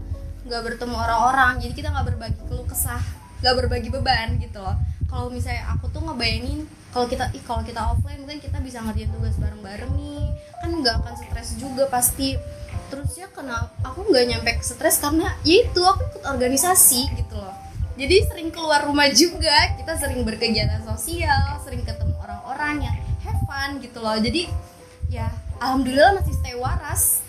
nggak 0.45 0.61
bertemu 0.61 0.95
orang-orang. 0.99 1.53
Jadi 1.63 1.73
kita 1.73 1.89
nggak 1.95 2.05
berbagi 2.13 2.39
keluh 2.45 2.67
kesah 2.67 3.01
nggak 3.39 3.55
berbagi 3.55 3.89
beban 3.89 4.35
gitu 4.43 4.59
loh. 4.59 4.75
Kalau 5.07 5.31
misalnya 5.31 5.71
aku 5.73 5.87
tuh 5.89 6.03
ngebayangin 6.03 6.67
kalau 6.89 7.05
kita 7.05 7.29
ih 7.37 7.43
kalau 7.45 7.61
kita 7.61 7.81
offline 7.85 8.25
mungkin 8.25 8.41
kita 8.41 8.57
bisa 8.65 8.81
ngerjain 8.81 9.13
tugas 9.13 9.37
bareng-bareng 9.37 9.93
nih. 9.93 10.25
Kan 10.57 10.69
nggak 10.81 10.95
akan 11.05 11.13
stres 11.21 11.49
juga 11.61 11.85
pasti. 11.85 12.33
Terus 12.89 13.13
ya 13.13 13.29
kenapa 13.29 13.69
aku 13.85 14.09
nggak 14.09 14.25
nyampe 14.25 14.51
ke 14.57 14.65
stres 14.65 14.97
karena 14.97 15.29
ya 15.45 15.69
itu 15.69 15.81
aku 15.85 16.01
ikut 16.09 16.23
organisasi 16.25 17.13
gitu 17.13 17.37
loh. 17.37 17.53
Jadi 17.93 18.15
sering 18.25 18.49
keluar 18.49 18.89
rumah 18.89 19.05
juga. 19.21 19.77
Kita 19.77 20.01
sering 20.01 20.25
berkegiatan 20.25 20.81
sosial 20.81 21.61
sering 21.61 21.85
ketemu 21.85 22.17
orang-orang 22.17 22.89
yang 22.89 22.95
have 23.21 23.41
fun 23.45 23.77
gitu 23.85 24.01
loh. 24.01 24.17
Jadi 24.17 24.49
ya 25.13 25.29
alhamdulillah 25.61 26.17
masih 26.17 26.33
stay 26.41 26.57
waras. 26.57 27.21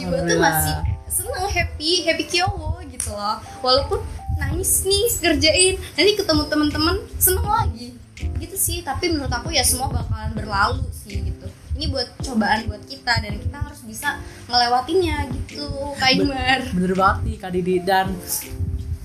Jiwa 0.00 0.24
tuh 0.24 0.40
masih 0.40 0.74
seneng 1.12 1.46
happy 1.52 2.08
happy 2.08 2.24
kyowo 2.24 2.80
gitu 2.88 3.12
loh. 3.12 3.44
Walaupun 3.60 4.00
nangis 4.40 4.88
nih 4.88 5.04
kerjain. 5.20 5.76
Nanti 6.00 6.12
ketemu 6.16 6.48
teman-teman 6.48 6.96
seneng 7.20 7.44
lagi 7.44 8.05
gitu 8.16 8.56
sih 8.56 8.80
tapi 8.80 9.12
menurut 9.12 9.28
aku 9.28 9.52
ya 9.52 9.60
semua 9.60 9.92
bakalan 9.92 10.32
berlalu 10.32 10.84
sih 10.92 11.20
gitu. 11.20 11.46
Ini 11.76 11.92
buat 11.92 12.08
cobaan 12.24 12.72
buat 12.72 12.80
kita 12.88 13.20
dan 13.20 13.36
kita 13.36 13.56
harus 13.60 13.84
bisa 13.84 14.16
ngelewatinnya 14.48 15.28
gitu. 15.36 15.68
Kak 16.00 16.10
Imar. 16.16 16.60
bener 16.72 16.92
banget 16.96 17.18
nih 17.28 17.36
Kak 17.36 17.50
Didi. 17.52 17.76
Dan 17.84 18.16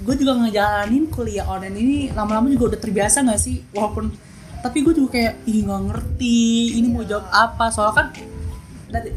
gue 0.01 0.15
juga 0.15 0.33
ngejalanin 0.39 1.05
kuliah 1.11 1.45
online 1.45 1.77
ini 1.77 1.97
lama-lama 2.15 2.47
juga 2.47 2.73
udah 2.75 2.79
terbiasa 2.79 3.27
gak 3.27 3.41
sih? 3.43 3.59
Walaupun 3.75 4.15
tapi 4.61 4.85
gue 4.85 4.93
juga 4.93 5.17
kayak 5.19 5.33
ih 5.49 5.65
nggak 5.65 5.81
ngerti 5.89 6.39
ini 6.79 6.87
mau 6.93 7.01
Iya. 7.03 7.17
jawab 7.17 7.27
apa? 7.33 7.65
Soalnya 7.73 7.95
kan 7.97 8.07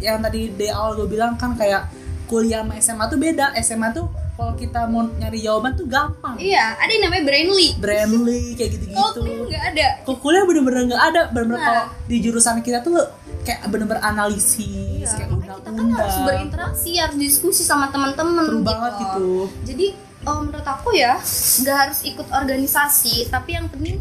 yang 0.01 0.19
tadi 0.19 0.51
di 0.51 0.67
awal 0.71 0.99
gue 0.99 1.09
bilang 1.11 1.39
kan 1.39 1.55
kayak 1.55 1.87
kuliah 2.25 2.61
sama 2.61 2.75
SMA 2.77 3.05
tuh 3.07 3.19
beda. 3.19 3.47
SMA 3.59 3.89
tuh 3.91 4.07
kalau 4.35 4.53
kita 4.53 4.81
mau 4.85 5.07
nyari 5.07 5.39
jawaban 5.39 5.73
tuh 5.73 5.87
gampang. 5.87 6.35
Iya 6.37 6.75
ada 6.75 6.91
yang 6.91 7.03
namanya 7.05 7.25
Brainly 7.25 7.69
Brandly 7.77 8.43
kayak 8.53 8.71
kalau 8.71 8.75
gitu-gitu 8.75 9.21
kuliah 9.21 9.41
nggak 9.47 9.65
ada. 9.71 9.87
Kok 10.03 10.17
kuliah 10.19 10.43
bener-bener 10.43 10.83
nggak 10.87 11.03
ada. 11.05 11.23
Bener-bener 11.29 11.57
Nah. 11.57 11.67
kalau 11.67 11.85
di 12.05 12.17
jurusan 12.19 12.57
kita 12.59 12.79
tuh 12.81 12.97
kayak 13.43 13.61
bener-bener 13.67 14.01
analisis 14.01 14.65
Iya, 15.05 15.09
kayak 15.15 15.29
makanya 15.29 15.55
kita 15.55 15.63
kan 15.63 15.71
undang-undang. 15.71 16.01
harus 16.01 16.19
berinteraksi 16.25 16.91
harus 16.97 17.17
diskusi 17.17 17.63
sama 17.63 17.87
teman-teman 17.89 18.43
gitu. 18.43 18.61
banget 18.61 18.93
gitu. 18.99 19.27
Jadi 19.65 19.87
eh, 20.25 20.39
menurut 20.41 20.67
aku 20.67 20.89
ya 20.93 21.15
nggak 21.61 21.77
harus 21.79 21.99
ikut 22.03 22.27
organisasi 22.27 23.29
tapi 23.29 23.51
yang 23.53 23.69
penting 23.69 24.01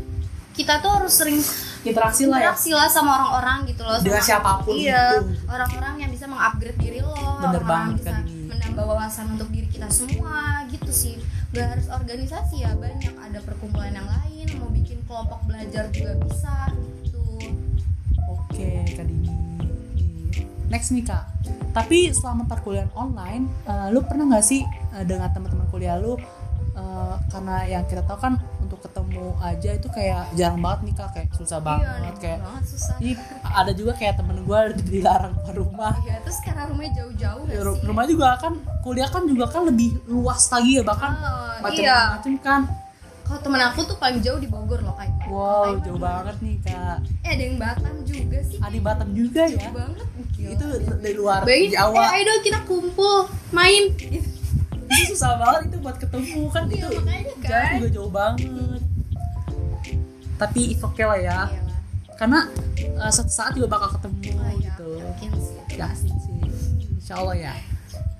kita 0.54 0.80
tuh 0.80 0.92
harus 0.92 1.12
sering 1.12 1.42
interaksi 1.86 2.24
lah 2.24 2.38
ya 2.38 2.44
interaksi 2.46 2.72
lah 2.72 2.88
sama 2.88 3.10
orang-orang 3.14 3.58
gitu 3.66 3.82
loh 3.82 3.98
Dengan 3.98 4.18
sama- 4.18 4.30
siapa 4.30 4.52
pun 4.62 4.74
iya 4.74 5.04
gitu. 5.14 5.28
orang-orang 5.46 5.94
yang 5.98 6.10
bisa 6.10 6.26
mengupgrade 6.26 6.78
diri 6.78 7.00
lo 7.00 7.16
Bener 7.40 7.64
banget, 7.64 7.84
yang 7.86 7.98
bisa 8.00 8.12
Dini. 8.24 8.48
menambah 8.48 8.84
wawasan 8.86 9.26
untuk 9.32 9.50
diri 9.50 9.68
kita 9.68 9.88
semua 9.90 10.38
gitu 10.68 10.90
sih 10.90 11.16
gak 11.52 11.68
harus 11.70 11.88
organisasi 11.88 12.56
ya 12.60 12.74
banyak 12.74 13.14
ada 13.14 13.40
perkumpulan 13.40 13.92
yang 13.92 14.08
lain 14.08 14.48
mau 14.58 14.70
bikin 14.70 15.04
kelompok 15.04 15.44
belajar 15.44 15.86
juga 15.90 16.18
bisa 16.20 16.54
gitu 17.04 17.22
Oke, 18.26 18.70
Kak 18.88 19.04
Dini. 19.04 19.30
Next 20.66 20.90
nih 20.90 21.04
Kak. 21.04 21.26
Tapi 21.70 22.10
selama 22.10 22.46
perkuliahan 22.46 22.90
online, 22.94 23.46
eh, 23.64 23.88
lu 23.90 24.02
pernah 24.02 24.26
nggak 24.28 24.42
sih 24.42 24.62
eh, 24.66 25.04
dengan 25.04 25.30
teman-teman 25.30 25.66
kuliah 25.68 25.94
lu 25.96 26.18
eh, 26.74 27.16
karena 27.30 27.56
yang 27.66 27.84
kita 27.86 28.02
tahu 28.04 28.18
kan 28.18 28.34
untuk 28.60 28.80
ketemu 28.82 29.38
aja 29.40 29.70
itu 29.74 29.88
kayak 29.90 30.24
jarang 30.34 30.58
banget 30.58 30.80
nih 30.84 30.94
Kak, 30.96 31.10
kayak 31.14 31.28
susah 31.34 31.60
banget 31.60 31.86
iya, 31.86 32.20
kayak 32.20 32.40
banget 32.42 32.64
susah 32.66 32.96
ada 33.44 33.72
juga 33.72 33.92
kayak 33.94 34.14
temen 34.18 34.38
gue 34.42 34.60
dilarang 34.92 35.34
ke 35.40 35.52
rumah. 35.54 35.94
Iya, 36.02 36.16
terus 36.26 36.40
karena 36.42 36.66
rumahnya 36.66 36.92
jauh-jauh 36.98 37.44
Ya, 37.46 37.60
sih? 37.62 37.86
rumah 37.86 38.06
juga 38.08 38.28
kan 38.40 38.54
kuliah 38.82 39.10
kan 39.10 39.24
juga 39.30 39.46
kan 39.48 39.62
lebih 39.66 39.94
luas 40.06 40.42
lagi 40.50 40.80
ya 40.80 40.84
bahkan 40.84 41.12
iya. 41.16 41.60
macam-macam 41.62 42.34
kan. 42.42 42.62
Kalau 43.24 43.40
temen 43.40 43.62
aku 43.64 43.80
tuh 43.88 43.96
paling 43.96 44.20
jauh 44.20 44.36
di 44.36 44.52
Bogor 44.52 44.84
loh 44.84 45.00
kayak. 45.00 45.16
Wow, 45.32 45.80
jauh 45.80 45.96
banget 45.96 46.36
nih 46.44 46.60
Kak. 46.60 46.98
Eh 47.24 47.30
ada 47.32 47.44
yang 47.48 47.56
Batam 47.56 47.96
juga 48.04 48.40
sih. 48.44 48.60
Adi 48.60 48.80
Batam 48.84 49.10
juga 49.16 49.42
ya. 49.48 49.64
Jauh 49.64 49.72
banget. 49.72 50.08
Itu 50.44 50.66
dari 51.00 51.16
luar 51.16 51.40
Bayangin, 51.48 51.72
Jawa. 51.72 52.04
eh 52.04 52.10
ayo 52.20 52.24
dong 52.28 52.42
kita 52.44 52.60
kumpul 52.68 53.16
main. 53.56 53.96
Gitu. 53.96 54.28
Itu 54.90 55.04
susah 55.16 55.38
banget 55.38 55.62
itu 55.70 55.78
buat 55.80 55.98
ketemu 55.98 56.42
kan 56.50 56.64
Iya, 56.68 56.88
itu. 56.88 57.00
kan. 57.00 57.16
jarak 57.44 57.70
juga 57.78 57.90
jauh 57.92 58.12
banget. 58.12 58.82
Tapi 60.34 60.62
it's 60.72 60.84
okay 60.84 61.06
lah 61.06 61.20
ya. 61.20 61.40
Iya 61.48 61.62
karena 62.14 62.46
uh, 63.02 63.10
suatu 63.10 63.34
saat 63.34 63.52
juga 63.52 63.74
bakal 63.74 63.98
ketemu 63.98 64.38
Oh, 64.38 64.54
iya, 64.54 64.70
gitu. 64.70 64.88
Yakin 64.96 65.32
sih. 65.34 65.56
itu 65.58 65.74
ya 65.76 65.88
pasti. 65.90 66.08
sih. 66.14 66.40
Insya 66.94 67.14
Allah 67.20 67.36
ya. 67.36 67.54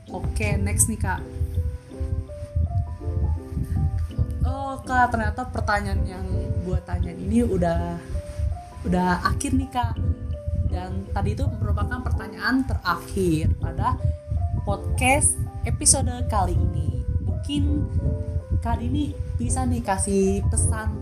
Oke 0.10 0.48
next 0.58 0.90
nih 0.90 1.00
kak. 1.00 1.22
Oh 4.44 4.76
kak 4.84 5.14
ternyata 5.14 5.48
pertanyaan 5.48 6.02
yang 6.04 6.26
gue 6.64 6.78
tanyain 6.84 7.16
ini 7.18 7.46
udah 7.46 7.96
udah 8.84 9.24
akhir 9.24 9.56
nih 9.56 9.70
kak. 9.72 9.94
Dan 10.68 11.06
tadi 11.14 11.38
itu 11.38 11.46
merupakan 11.62 12.02
pertanyaan 12.02 12.66
terakhir. 12.66 13.54
Pada 13.56 13.96
podcast 14.64 15.36
episode 15.68 16.12
kali 16.32 16.56
ini. 16.56 17.04
Mungkin 17.28 17.84
kali 18.64 18.88
ini 18.88 19.06
bisa 19.36 19.68
nih 19.68 19.84
kasih 19.84 20.40
pesan 20.48 20.96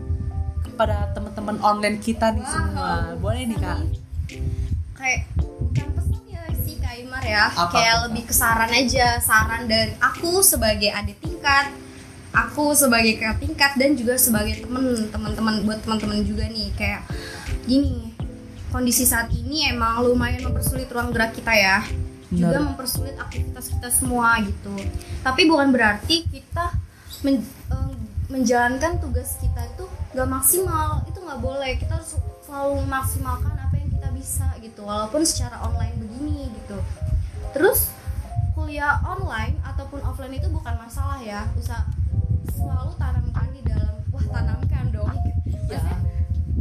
kepada 0.66 1.14
teman-teman 1.14 1.62
online 1.62 2.02
kita 2.02 2.34
nih 2.34 2.42
Wow, 2.42 2.50
semua. 2.50 2.90
Boleh 3.22 3.42
nih 3.46 3.58
kak? 3.62 3.78
Kayak 4.98 5.20
bukan 5.38 5.88
pesan 5.94 6.22
ya 6.26 6.42
sih 6.58 6.76
Kak 6.82 6.94
Imar 6.98 7.22
ya. 7.22 7.54
Apa? 7.54 7.70
Kayak 7.70 7.96
lebih 8.10 8.22
ke 8.26 8.34
saran 8.34 8.70
aja, 8.74 9.22
saran 9.22 9.70
dari 9.70 9.94
aku 10.02 10.42
sebagai 10.42 10.90
adik 10.90 11.22
tingkat, 11.22 11.70
aku 12.34 12.74
sebagai 12.74 13.14
kakak 13.22 13.46
tingkat 13.46 13.72
dan 13.78 13.94
juga 13.94 14.18
sebagai 14.18 14.58
temen 14.58 15.06
teman-teman 15.06 15.62
buat 15.62 15.78
teman-teman 15.86 16.26
juga 16.26 16.50
nih. 16.50 16.74
Kayak 16.74 17.06
gini 17.70 18.10
kondisi 18.74 19.06
saat 19.06 19.30
ini 19.30 19.70
emang 19.70 20.02
lumayan 20.02 20.50
mempersulit 20.50 20.90
ruang 20.90 21.14
gerak 21.14 21.36
kita 21.36 21.52
ya 21.54 21.84
juga 22.32 22.56
Benar. 22.56 22.68
mempersulit 22.72 23.16
aktivitas 23.20 23.68
kita 23.68 23.88
semua 23.92 24.40
gitu. 24.40 24.72
Tapi 25.20 25.42
bukan 25.44 25.68
berarti 25.68 26.24
kita 26.26 26.72
men- 27.20 27.44
eh, 27.44 27.94
menjalankan 28.32 28.96
tugas 28.98 29.36
kita 29.36 29.60
itu 29.76 29.84
gak 30.16 30.28
maksimal. 30.28 31.04
Itu 31.04 31.20
nggak 31.20 31.40
boleh. 31.40 31.76
Kita 31.76 32.00
harus 32.00 32.16
selalu 32.48 32.84
memaksimalkan 32.88 33.54
apa 33.56 33.74
yang 33.76 33.88
kita 33.92 34.08
bisa 34.16 34.48
gitu. 34.64 34.80
Walaupun 34.84 35.24
secara 35.28 35.60
online 35.60 35.96
begini 36.00 36.48
gitu. 36.56 36.80
Terus 37.52 37.92
kuliah 38.56 39.00
online 39.04 39.60
ataupun 39.64 40.00
offline 40.04 40.36
itu 40.36 40.48
bukan 40.48 40.76
masalah 40.80 41.20
ya. 41.20 41.48
Usah 41.56 41.84
selalu 42.56 42.96
tanamkan 42.96 43.48
di 43.52 43.60
dalam 43.64 44.00
wah 44.08 44.24
tanamkan 44.32 44.88
dong. 44.88 45.12
Ya. 45.68 45.80
Maksudnya, 45.80 45.96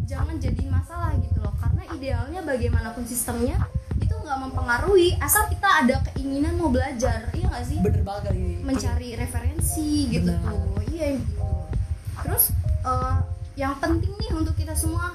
jangan 0.08 0.36
jadi 0.40 0.64
masalah 0.68 1.16
gitu 1.20 1.40
loh. 1.40 1.56
Karena 1.60 1.84
idealnya 1.96 2.40
bagaimanapun 2.44 3.04
sistemnya 3.08 3.60
nggak 4.32 4.48
mempengaruhi 4.48 5.20
asal 5.20 5.44
kita 5.46 5.68
ada 5.84 6.00
keinginan 6.08 6.56
mau 6.56 6.72
belajar 6.72 7.28
iya 7.36 7.52
nggak 7.52 7.66
sih? 7.68 7.78
Bener 7.84 8.00
banget 8.00 8.32
kali 8.32 8.64
mencari 8.64 9.10
referensi 9.14 10.08
gitu 10.08 10.32
Benar. 10.32 10.40
tuh 10.48 10.80
iya 10.88 11.08
gitu. 11.14 11.44
Terus 12.24 12.44
eh, 12.82 13.16
yang 13.58 13.76
penting 13.78 14.16
nih 14.16 14.32
untuk 14.32 14.56
kita 14.56 14.72
semua 14.72 15.12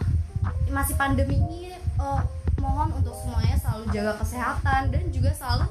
masih 0.69 0.93
pandemi 0.95 1.41
ini 1.41 1.73
eh, 1.73 2.23
mohon 2.61 2.93
untuk 2.93 3.17
semuanya 3.17 3.57
selalu 3.57 3.89
jaga 3.89 4.13
kesehatan 4.21 4.93
dan 4.93 5.05
juga 5.09 5.33
selalu 5.33 5.65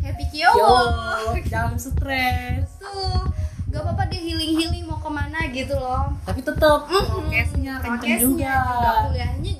happy 0.00 0.24
kiowo 0.32 0.74
jangan 1.46 1.78
stres. 1.78 2.66
Tuh 2.78 3.30
gak 3.68 3.78
apa-apa 3.78 4.08
deh 4.08 4.18
healing 4.18 4.56
healing 4.56 4.84
mau 4.84 4.98
ke 4.98 5.06
mana 5.06 5.46
gitu 5.48 5.76
loh. 5.76 6.10
Tapi 6.24 6.40
tetap 6.40 6.82
Mhm. 6.82 7.04
prokesnya 7.06 7.74
kenceng 7.78 7.94
Prokesnya 8.00 8.54
juga 8.58 8.90
kuliahnya 9.06 9.52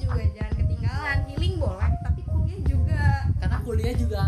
kuliah 3.68 3.92
juga 3.92 4.22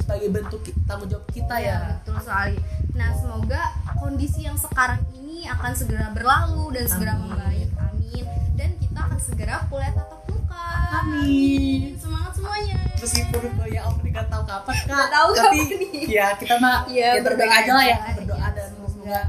sebagai 0.00 0.32
bentuk 0.32 0.58
tanggung 0.82 1.04
jawab 1.06 1.28
kita 1.28 1.60
ya. 1.60 2.00
betul 2.00 2.16
sekali. 2.18 2.56
Nah 2.94 3.12
semoga 3.12 3.62
kondisi 3.94 4.40
yang 4.42 4.56
sekarang 4.56 4.96
ini 5.12 5.44
akan 5.44 5.72
segera 5.72 6.08
berlalu 6.10 6.72
dan 6.72 6.84
segera 6.88 7.12
Amin. 7.14 7.28
membaik. 7.28 7.68
Amin. 7.78 8.24
Dan 8.56 8.70
kita 8.80 9.00
akan 9.02 9.20
segera 9.20 9.68
kuliah 9.68 9.92
tatap 9.92 10.24
muka. 10.24 10.64
Amin. 10.98 12.00
semangat 12.00 12.32
semuanya. 12.32 12.76
Meskipun 12.96 13.42
kuliah 13.54 13.82
off 13.84 14.00
nggak 14.00 14.26
tahu 14.26 14.42
kapan 14.42 14.74
kak. 14.74 14.88
Nggak 14.88 15.10
tahu 15.12 15.28
tapi 15.30 15.58
kapan 15.60 16.08
ya 16.08 16.26
kita 16.34 16.54
mah 16.56 16.76
Iya, 16.88 17.08
yang 17.12 17.24
terbaik 17.26 17.44
berdoa 17.44 17.60
aja 17.60 17.72
lah 17.74 17.84
ya 17.86 17.96
berdoa 18.16 18.38
Iya, 18.38 18.48
dan 18.50 18.66
semoga. 18.66 18.88
semoga. 18.88 19.20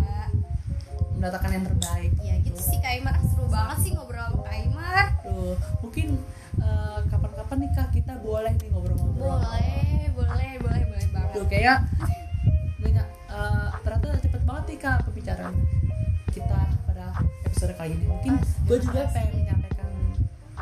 mendatangkan 1.12 1.52
yang 1.52 1.65
terbaik. 1.67 2.12
Ya 2.22 2.36
gitu 2.39 2.62
sih 2.63 2.80
Kak 2.80 2.93
Imar. 2.95 3.15
Seru 3.22 3.45
banget 3.45 3.78
sih 3.84 3.91
ngobrol 3.91 4.24
sama 4.24 4.39
Kak 4.41 4.56
Imar. 4.58 5.06
Tuh, 5.19 5.54
mungkin 5.84 6.08
kapan 7.49 7.65
nih 7.65 7.71
kak? 7.73 7.88
Kita 7.89 8.13
boleh 8.21 8.53
nih 8.62 8.69
ngobrol-ngobrol. 8.69 9.41
Boleh 9.41 10.05
boleh 10.13 10.51
boleh 10.62 10.81
boleh 10.85 11.07
banget. 11.09 11.33
Tuh 11.33 11.45
kayak 11.49 11.77
nih 12.77 12.93
eh, 12.93 13.05
uh, 13.33 13.73
ternyata 13.81 14.21
cepet 14.21 14.41
banget 14.45 14.63
nih 14.69 14.77
kak 14.77 14.97
pembicaraan 15.09 15.55
kita 16.29 16.62
pada 16.85 17.05
episode 17.49 17.73
kali 17.73 17.97
ini. 17.97 18.05
Mungkin 18.05 18.38
gue 18.69 18.77
juga 18.77 19.09
pengen 19.09 19.33
menyampaikan 19.33 19.89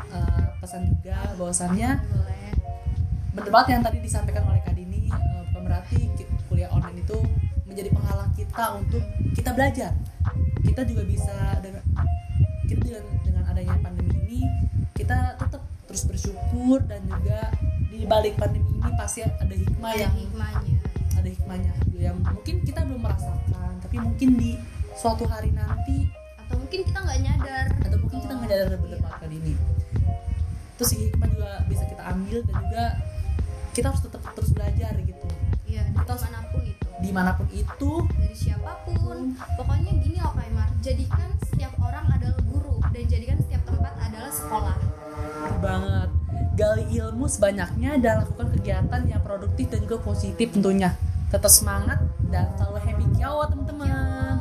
uh, 0.00 0.48
pesan 0.64 0.88
juga 0.96 1.16
bahwasannya 1.36 1.90
bener 3.36 3.50
banget 3.52 3.68
yang 3.68 3.82
tadi 3.84 3.98
disampaikan 4.00 4.48
oleh 4.48 4.60
kak 4.64 4.72
Dini 4.72 5.12
uh, 5.12 5.44
kuliah 6.48 6.72
online 6.72 7.04
itu 7.04 7.20
menjadi 7.68 7.92
penghalang 7.92 8.32
kita 8.32 8.64
untuk 8.80 9.04
kita 9.36 9.52
belajar. 9.52 9.92
Kita 10.64 10.88
juga 10.88 11.04
bisa 11.04 11.36
dengan 11.60 11.84
kita 12.64 12.80
dengan, 12.80 13.04
dengan 13.28 13.44
adanya 13.44 13.76
pandemi 13.84 14.07
terus 15.98 16.30
bersyukur 16.30 16.78
dan 16.86 17.02
juga 17.10 17.50
di 17.90 18.06
balik 18.06 18.38
pandemi 18.38 18.70
ini 18.70 18.94
pasti 18.94 19.26
ada 19.26 19.50
hikmah 19.50 19.90
ada 19.90 20.06
yang 20.06 20.14
hikmahnya. 20.14 20.74
Ada 21.18 21.28
hikmahnya 21.34 21.72
yang 21.98 22.16
mungkin 22.22 22.62
kita 22.62 22.86
belum 22.86 23.02
merasakan 23.02 23.72
tapi 23.82 23.98
mungkin 23.98 24.38
di 24.38 24.54
suatu 24.94 25.26
hari 25.26 25.50
nanti 25.50 26.06
atau 26.46 26.54
mungkin 26.54 26.86
kita 26.86 26.98
nggak 27.02 27.18
nyadar. 27.18 27.66
Atau 27.82 27.98
mungkin 27.98 28.18
kita 28.22 28.32
nggak 28.38 28.46
nyadar 28.46 28.78
bener 28.78 28.98
kali 29.02 29.36
ini. 29.42 29.54
Terus 30.78 30.90
hikmah 30.94 31.28
juga 31.34 31.50
bisa 31.66 31.82
kita 31.90 32.02
ambil 32.06 32.38
dan 32.46 32.54
juga 32.62 32.84
kita 33.74 33.86
harus 33.90 34.02
tetap 34.06 34.22
terus 34.38 34.50
belajar 34.54 34.92
gitu. 35.02 35.28
Iya 35.66 35.82
dari 35.90 35.98
Kita- 35.98 36.22
mana 36.30 36.40
pun 36.54 36.62
itu. 36.62 36.88
Di 37.02 37.10
mana 37.10 37.30
pun 37.34 37.46
itu. 37.50 37.90
Dari 38.06 38.36
siapa 38.38 38.72
pun. 38.86 39.34
Pokoknya 39.34 39.92
gini 39.98 40.22
loh 40.22 40.30
Kaimar 40.38 40.70
jadikan 40.78 41.17
gali 46.68 46.84
ilmu 47.00 47.24
sebanyaknya 47.24 47.96
dan 47.96 48.20
lakukan 48.20 48.52
kegiatan 48.60 49.00
yang 49.08 49.24
produktif 49.24 49.72
dan 49.72 49.80
juga 49.88 49.96
positif 50.04 50.52
tentunya. 50.52 50.92
Tetap 51.32 51.48
semangat 51.48 51.96
dan 52.28 52.52
selalu 52.60 52.78
happy. 52.84 53.04
Kiawa 53.16 53.48
teman-teman. 53.48 54.36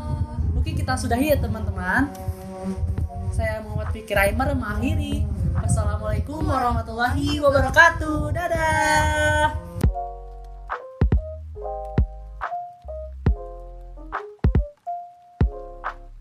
Mungkin 0.52 0.74
kita 0.76 1.00
sudahi 1.00 1.32
ya 1.32 1.38
teman-teman. 1.40 2.12
Saya 3.32 3.64
Muhammad 3.64 3.96
Fikri 3.96 4.12
Raimer 4.12 4.52
mengakhiri. 4.60 5.24
Wassalamualaikum 5.56 6.44
warahmatullahi 6.44 7.40
wabarakatuh. 7.40 8.36
Dadah 8.36 9.67